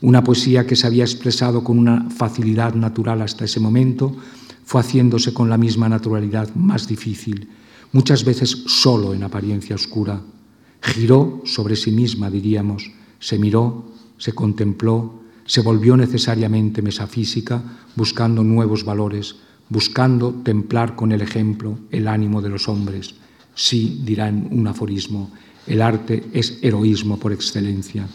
[0.00, 4.16] una poesía que se había expresado con una facilidad natural hasta ese momento,
[4.64, 7.48] fue haciéndose con la misma naturalidad más difícil,
[7.92, 10.20] muchas veces solo en apariencia oscura.
[10.82, 17.62] Giró sobre sí misma, diríamos, se miró, se contempló, se volvió necesariamente mesafísica,
[17.96, 19.36] buscando nuevos valores,
[19.68, 23.14] buscando templar con el ejemplo el ánimo de los hombres.
[23.54, 25.30] Sí, dirán un aforismo,
[25.66, 28.06] el arte es heroísmo por excelencia.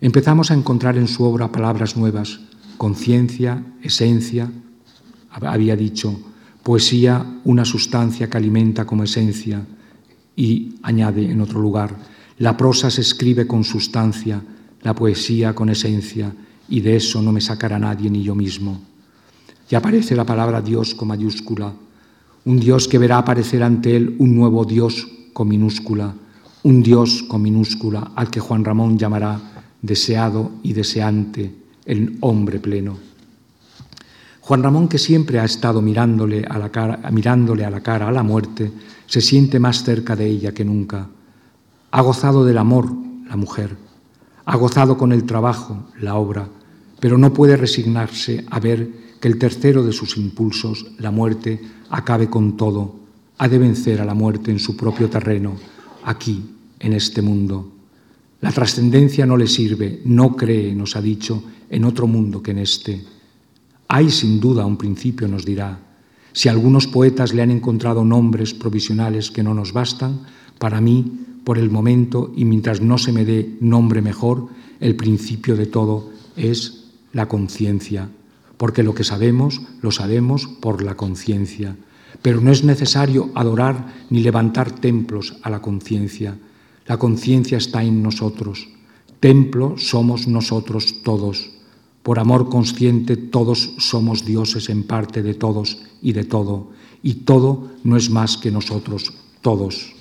[0.00, 2.40] Empezamos a encontrar en su obra palabras nuevas,
[2.76, 4.50] conciencia, esencia,
[5.30, 6.18] había dicho,
[6.62, 9.64] poesía, una sustancia que alimenta como esencia,
[10.36, 11.94] y añade en otro lugar,
[12.38, 14.42] la prosa se escribe con sustancia,
[14.82, 16.34] la poesía con esencia,
[16.68, 18.80] y de eso no me sacará nadie ni yo mismo.
[19.70, 21.72] Y aparece la palabra Dios con mayúscula,
[22.44, 26.14] un Dios que verá aparecer ante él un nuevo Dios con minúscula,
[26.62, 29.53] un Dios con minúscula al que Juan Ramón llamará
[29.84, 31.54] deseado y deseante,
[31.84, 32.96] el hombre pleno.
[34.40, 38.12] Juan Ramón, que siempre ha estado mirándole a la cara, mirándole a la cara a
[38.12, 38.72] la muerte,
[39.06, 41.08] se siente más cerca de ella que nunca.
[41.90, 42.90] Ha gozado del amor,
[43.28, 43.76] la mujer,
[44.46, 46.48] ha gozado con el trabajo, la obra,
[46.98, 51.60] pero no puede resignarse a ver que el tercero de sus impulsos, la muerte,
[51.90, 52.96] acabe con todo.
[53.36, 55.56] Ha de vencer a la muerte en su propio terreno,
[56.04, 56.42] aquí,
[56.78, 57.73] en este mundo.
[58.44, 62.58] La trascendencia no le sirve, no cree, nos ha dicho, en otro mundo que en
[62.58, 63.02] este.
[63.88, 65.80] Hay sin duda un principio, nos dirá.
[66.34, 70.26] Si algunos poetas le han encontrado nombres provisionales que no nos bastan,
[70.58, 75.56] para mí, por el momento y mientras no se me dé nombre mejor, el principio
[75.56, 78.10] de todo es la conciencia,
[78.58, 81.76] porque lo que sabemos lo sabemos por la conciencia.
[82.20, 86.36] Pero no es necesario adorar ni levantar templos a la conciencia.
[86.86, 88.68] La conciencia está en nosotros.
[89.20, 91.50] Templo somos nosotros todos.
[92.02, 96.68] Por amor consciente todos somos dioses en parte de todos y de todo,
[97.02, 99.94] y todo no es más que nosotros, todos.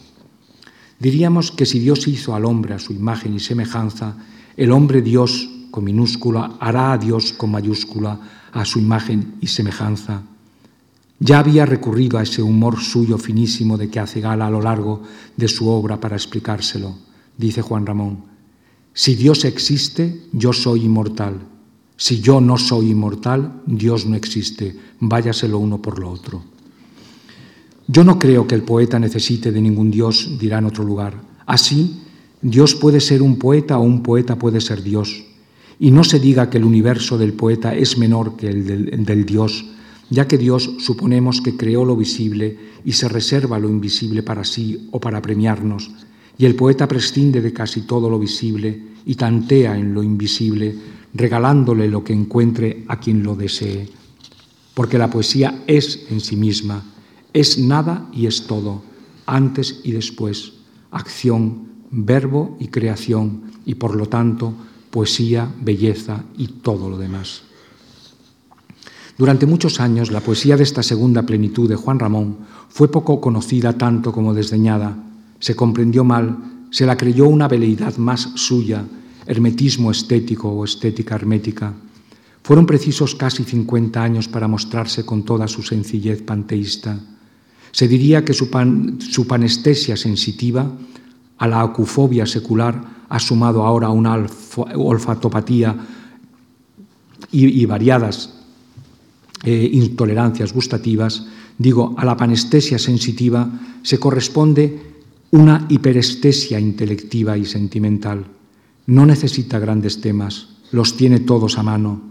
[0.99, 4.17] Diríamos que si Dios hizo al hombre a su imagen y semejanza,
[4.57, 8.19] el hombre Dios con minúscula hará a Dios con mayúscula
[8.51, 10.23] a su imagen y semejanza.
[11.19, 15.03] Ya había recurrido a ese humor suyo finísimo de que hace gala a lo largo
[15.37, 16.95] de su obra para explicárselo,
[17.37, 18.25] dice Juan Ramón.
[18.93, 21.39] Si Dios existe, yo soy inmortal.
[21.97, 24.75] Si yo no soy inmortal, Dios no existe.
[24.99, 26.43] Váyase lo uno por lo otro.
[27.87, 31.21] Yo no creo que el poeta necesite de ningún Dios, dirá en otro lugar.
[31.45, 32.01] Así,
[32.41, 35.23] Dios puede ser un poeta o un poeta puede ser Dios.
[35.79, 39.25] Y no se diga que el universo del poeta es menor que el del, del
[39.25, 39.65] Dios,
[40.09, 44.87] ya que Dios suponemos que creó lo visible y se reserva lo invisible para sí
[44.91, 45.91] o para premiarnos,
[46.37, 50.75] y el poeta prescinde de casi todo lo visible y tantea en lo invisible,
[51.13, 53.87] regalándole lo que encuentre a quien lo desee.
[54.73, 56.83] Porque la poesía es en sí misma,
[57.33, 58.81] es nada y es todo,
[59.25, 60.53] antes y después,
[60.91, 64.53] acción, verbo y creación, y por lo tanto
[64.89, 67.43] poesía, belleza y todo lo demás.
[69.17, 72.37] Durante muchos años la poesía de esta segunda plenitud de Juan Ramón
[72.69, 74.97] fue poco conocida tanto como desdeñada,
[75.39, 76.37] se comprendió mal,
[76.71, 78.83] se la creyó una veleidad más suya,
[79.27, 81.73] hermetismo estético o estética hermética.
[82.41, 86.99] Fueron precisos casi 50 años para mostrarse con toda su sencillez panteísta.
[87.71, 90.69] Se diría que su, pan, su panestesia sensitiva
[91.37, 94.25] a la acufobia secular ha sumado ahora una
[94.75, 95.75] olfatopatía
[97.31, 98.42] y, y variadas
[99.43, 101.27] eh, intolerancias gustativas,
[101.57, 103.49] digo, a la panestesia sensitiva
[103.81, 104.93] se corresponde
[105.31, 108.25] una hiperestesia intelectiva y sentimental.
[108.85, 112.01] No necesita grandes temas, los tiene todos a mano.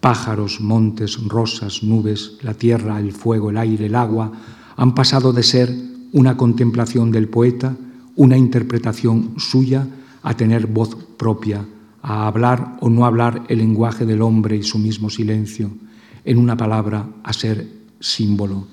[0.00, 4.32] Pájaros, montes, rosas, nubes, la tierra, el fuego, el aire, el agua,
[4.76, 5.74] han pasado de ser
[6.12, 7.76] una contemplación del poeta,
[8.16, 9.86] una interpretación suya,
[10.22, 11.66] a tener voz propia,
[12.02, 15.70] a hablar o no hablar el lenguaje del hombre y su mismo silencio,
[16.24, 17.66] en una palabra, a ser
[18.00, 18.66] símbolo.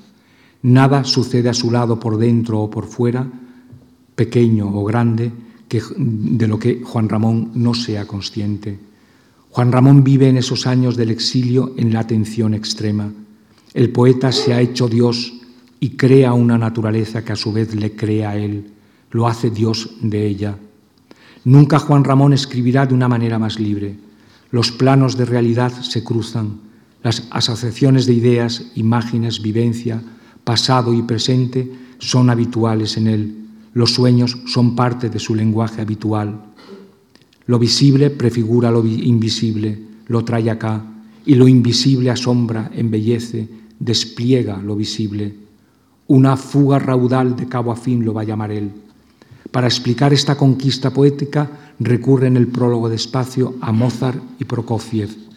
[0.61, 3.27] Nada sucede a su lado por dentro o por fuera,
[4.15, 5.31] pequeño o grande,
[5.67, 8.79] que, de lo que Juan Ramón no sea consciente.
[9.51, 13.11] Juan Ramón vive en esos años del exilio en la atención extrema.
[13.73, 15.33] El poeta se ha hecho Dios
[15.79, 18.71] y crea una naturaleza que a su vez le crea a él,
[19.11, 20.57] lo hace Dios de ella.
[21.45, 23.95] Nunca Juan Ramón escribirá de una manera más libre.
[24.51, 26.59] Los planos de realidad se cruzan,
[27.03, 30.01] las asociaciones de ideas, imágenes, vivencia,
[30.43, 33.35] pasado y presente son habituales en él.
[33.73, 36.41] Los sueños son parte de su lenguaje habitual.
[37.45, 40.83] Lo visible prefigura lo invisible, lo trae acá,
[41.25, 43.47] y lo invisible asombra, embellece,
[43.79, 45.35] despliega lo visible.
[46.07, 48.71] Una fuga raudal de cabo a fin lo va a llamar él.
[49.51, 55.28] Para explicar esta conquista poética recurre en el prólogo de espacio a Mozart y Prokofiev.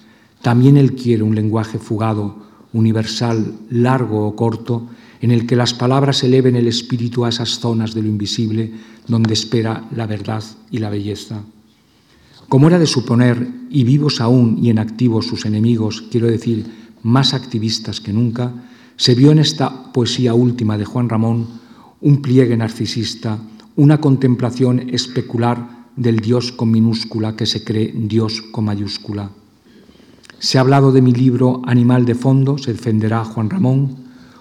[0.43, 2.37] También él quiere un lenguaje fugado,
[2.73, 4.89] universal, largo o corto,
[5.21, 8.73] en el que las palabras eleven el espíritu a esas zonas de lo invisible
[9.07, 11.43] donde espera la verdad y la belleza.
[12.49, 16.67] Como era de suponer, y vivos aún y en activo sus enemigos, quiero decir,
[17.03, 18.53] más activistas que nunca,
[18.97, 21.47] se vio en esta poesía última de Juan Ramón
[22.01, 23.39] un pliegue narcisista,
[23.77, 29.31] una contemplación especular del Dios con minúscula que se cree Dios con mayúscula.
[30.43, 33.95] Se ha hablado de mi libro Animal de Fondo, se defenderá Juan Ramón,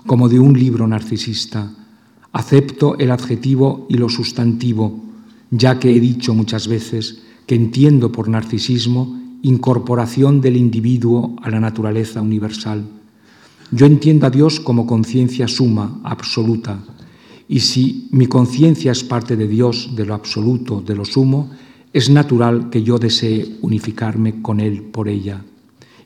[0.07, 1.71] como de un libro narcisista.
[2.31, 4.99] Acepto el adjetivo y lo sustantivo,
[5.51, 11.59] ya que he dicho muchas veces que entiendo por narcisismo incorporación del individuo a la
[11.59, 12.83] naturaleza universal.
[13.69, 16.83] Yo entiendo a Dios como conciencia suma, absoluta,
[17.47, 21.51] y si mi conciencia es parte de Dios, de lo absoluto, de lo sumo,
[21.93, 25.43] es natural que yo desee unificarme con Él por ella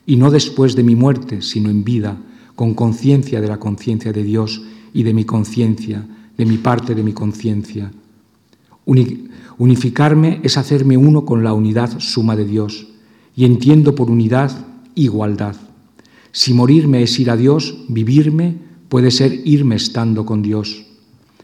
[0.06, 2.16] y no después de mi muerte, sino en vida,
[2.54, 4.62] con conciencia de la conciencia de Dios
[4.94, 6.06] y de mi conciencia,
[6.38, 7.90] de mi parte de mi conciencia.
[9.58, 12.86] Unificarme es hacerme uno con la unidad suma de Dios
[13.34, 15.56] y entiendo por unidad igualdad.
[16.32, 18.56] Si morirme es ir a Dios, vivirme
[18.88, 20.86] puede ser irme estando con Dios.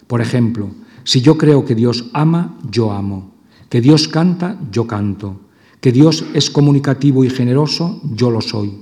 [0.06, 0.70] Por ejemplo,
[1.04, 3.32] si yo creo que Dios ama, yo amo.
[3.68, 5.40] Que Dios canta, yo canto.
[5.82, 8.72] Que Dios es comunicativo y generoso, yo lo soy.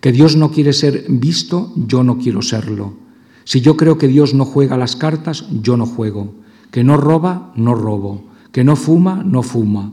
[0.00, 2.94] Que Dios no quiere ser visto, yo no quiero serlo.
[3.42, 6.32] Si yo creo que Dios no juega las cartas, yo no juego.
[6.70, 8.22] Que no roba, no robo.
[8.52, 9.92] Que no fuma, no fuma.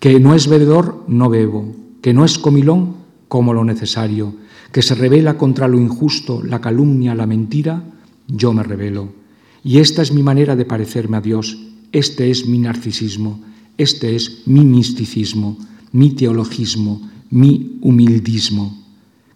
[0.00, 1.72] Que no es bebedor, no bebo.
[2.00, 2.96] Que no es comilón,
[3.28, 4.34] como lo necesario.
[4.72, 7.84] Que se revela contra lo injusto, la calumnia, la mentira,
[8.26, 9.10] yo me revelo.
[9.62, 11.58] Y esta es mi manera de parecerme a Dios.
[11.92, 13.40] Este es mi narcisismo.
[13.78, 15.58] Este es mi misticismo
[15.92, 18.82] mi teologismo, mi humildismo,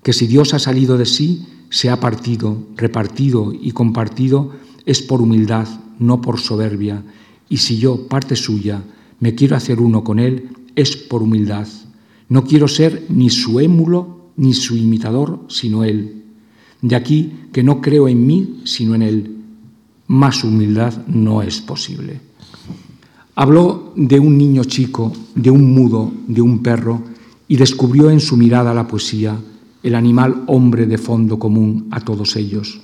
[0.03, 4.53] que si Dios ha salido de sí, se ha partido, repartido y compartido,
[4.85, 7.03] es por humildad, no por soberbia,
[7.49, 8.83] y si yo, parte suya,
[9.21, 11.67] me quiero hacer uno con Él, es por humildad.
[12.29, 16.25] No quiero ser ni su émulo ni su imitador, sino Él.
[16.83, 19.37] De aquí que no creo en mí, sino en Él.
[20.07, 22.21] Más humildad no es posible.
[23.39, 27.03] Habló de un niño chico, de un mudo, de un perro,
[27.47, 29.37] y descubrió en su mirada la poesía,
[29.83, 32.81] el animal hombre de fondo común a todos ellos.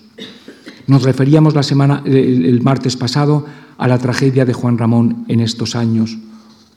[0.87, 3.47] Nos referíamos la semana, el martes pasado
[3.79, 6.19] a la tragedia de Juan Ramón en estos años,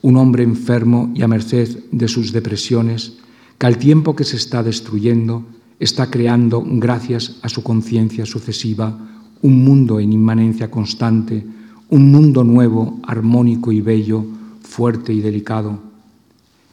[0.00, 3.18] un hombre enfermo y a merced de sus depresiones,
[3.58, 5.44] que al tiempo que se está destruyendo,
[5.78, 8.98] está creando, gracias a su conciencia sucesiva,
[9.42, 11.44] un mundo en inmanencia constante,
[11.90, 14.24] un mundo nuevo, armónico y bello,
[14.62, 15.78] fuerte y delicado.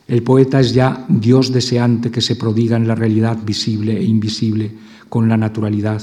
[0.08, 4.72] El poeta es ya Dios deseante que se prodiga en la realidad visible e invisible
[5.10, 6.02] con la naturalidad.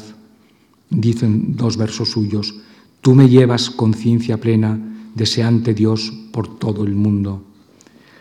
[0.88, 2.54] Dicen dos versos suyos,
[3.00, 4.78] tú me llevas conciencia plena,
[5.14, 7.42] deseante Dios por todo el mundo.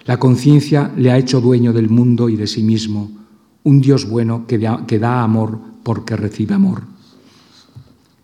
[0.06, 3.12] La conciencia le ha hecho dueño del mundo y de sí mismo,
[3.64, 6.84] un Dios bueno que da, amor porque recibe amor.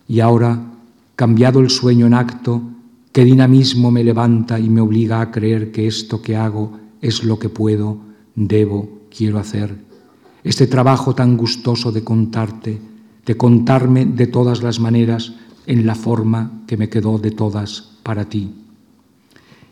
[0.07, 0.74] Y ahora
[1.15, 2.61] cambiado el sueño en acto,
[3.11, 7.39] qué dinamismo me levanta y me obliga a creer que esto que hago es lo
[7.39, 7.97] que puedo,
[8.35, 9.75] debo, quiero hacer.
[10.43, 12.79] Este trabajo tan gustoso de contarte,
[13.25, 15.33] de contarme de todas las maneras
[15.65, 18.53] en la forma que me quedó de todas para ti.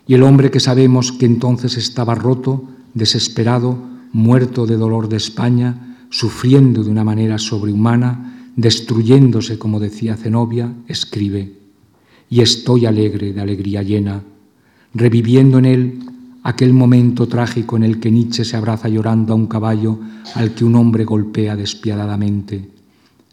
[0.08, 2.64] Y el hombre que sabemos que entonces estaba roto,
[2.94, 3.78] desesperado,
[4.12, 11.54] muerto de dolor de España, sufriendo de una manera sobrehumana, destruyéndose, como decía Zenobia, escribe,
[12.30, 14.24] y estoy alegre de alegría llena,
[14.93, 15.99] reviviendo en él
[16.43, 19.99] aquel momento trágico en el que Nietzsche se abraza llorando a un caballo
[20.36, 22.70] al que un hombre golpea despiadadamente.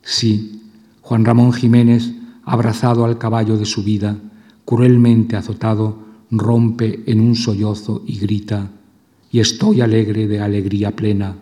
[0.02, 0.62] Sí,
[1.02, 2.12] Juan Ramón Jiménez,
[2.44, 4.16] abrazado al caballo de su vida,
[4.64, 5.98] cruelmente azotado,
[6.30, 8.70] rompe en un sollozo y grita,
[9.32, 11.36] y estoy alegre de alegría plena,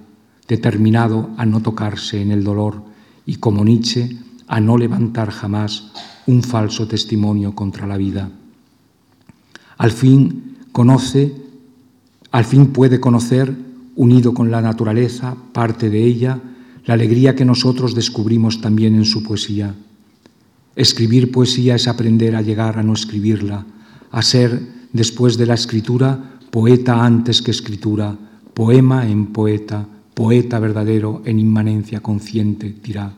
[0.49, 2.89] determinado a no tocarse en el dolor
[3.29, 4.17] y como Nietzsche
[4.49, 5.93] a no levantar jamás
[6.27, 8.33] un falso testimonio contra la vida.
[9.77, 11.37] Al fin conoce,
[12.33, 13.55] al fin puede conocer,
[13.97, 16.41] unido con la naturaleza, parte de ella,
[16.87, 19.75] la alegría que nosotros descubrimos también en su poesía.
[20.75, 23.67] Escribir poesía es aprender a llegar a no escribirla,
[24.11, 28.17] a ser, después de la escritura, poeta antes que escritura,
[28.55, 29.87] poema en poeta,
[30.19, 33.15] poeta verdadero en inmanencia consciente, dirá.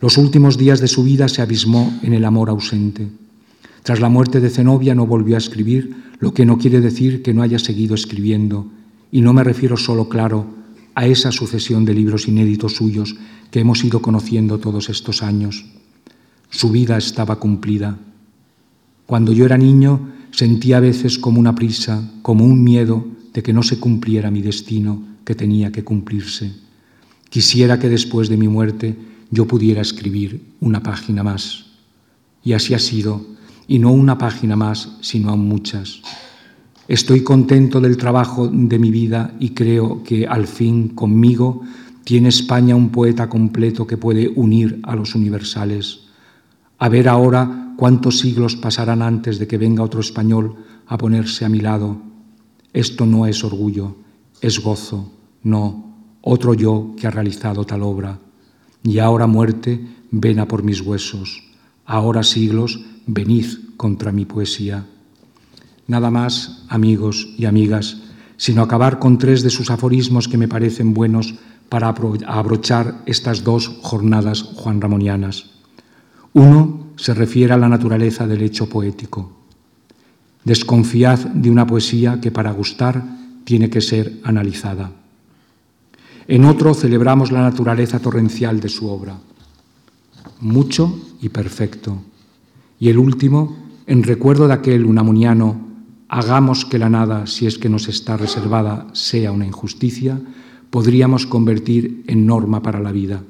[0.00, 3.08] Los últimos días de su vida se abismó en el amor ausente.
[3.82, 7.34] Tras la muerte de Zenobia no volvió a escribir, lo que no quiere decir que
[7.34, 8.70] no haya seguido escribiendo,
[9.10, 10.46] y no me refiero solo, claro,
[10.94, 13.16] a esa sucesión de libros inéditos suyos
[13.50, 15.66] que hemos ido conociendo todos estos años.
[16.48, 17.98] Su vida estaba cumplida.
[19.04, 23.52] Cuando yo era niño sentía a veces como una prisa, como un miedo de que
[23.52, 26.54] no se cumpliera mi destino que tenía que cumplirse.
[27.28, 28.96] Quisiera que después de mi muerte
[29.30, 31.66] yo pudiera escribir una página más.
[32.42, 33.26] Y así ha sido,
[33.66, 36.00] y no una página más, sino aún muchas.
[36.88, 41.60] Estoy contento del trabajo de mi vida y creo que al fin conmigo
[42.04, 46.04] tiene España un poeta completo que puede unir a los universales.
[46.78, 50.54] A ver ahora cuántos siglos pasarán antes de que venga otro español
[50.86, 52.00] a ponerse a mi lado.
[52.72, 53.96] Esto no es orgullo,
[54.40, 55.17] es gozo,
[55.48, 58.18] no, otro yo que ha realizado tal obra.
[58.82, 59.80] Y ahora muerte,
[60.10, 61.42] ven a por mis huesos.
[61.84, 63.46] Ahora siglos, venid
[63.76, 64.86] contra mi poesía.
[65.86, 68.02] Nada más, amigos y amigas,
[68.36, 71.34] sino acabar con tres de sus aforismos que me parecen buenos
[71.68, 75.50] para abrochar estas dos jornadas juanramonianas.
[76.34, 79.32] Uno se refiere a la naturaleza del hecho poético.
[80.44, 83.02] Desconfiad de una poesía que para gustar
[83.44, 84.92] tiene que ser analizada.
[86.28, 89.18] En otro celebramos la naturaleza torrencial de su obra,
[90.40, 92.02] mucho y perfecto.
[92.78, 93.56] Y el último,
[93.86, 95.58] en recuerdo de aquel unamuniano,
[96.06, 100.20] hagamos que la nada, si es que nos está reservada, sea una injusticia,
[100.68, 103.22] podríamos convertir en norma para la vida.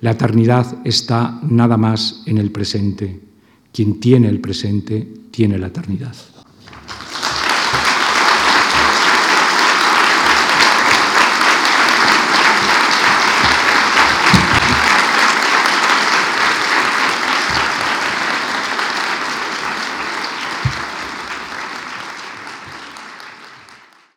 [0.00, 3.20] La eternidad está nada más en el presente.
[3.72, 6.16] Quien tiene el presente tiene la eternidad.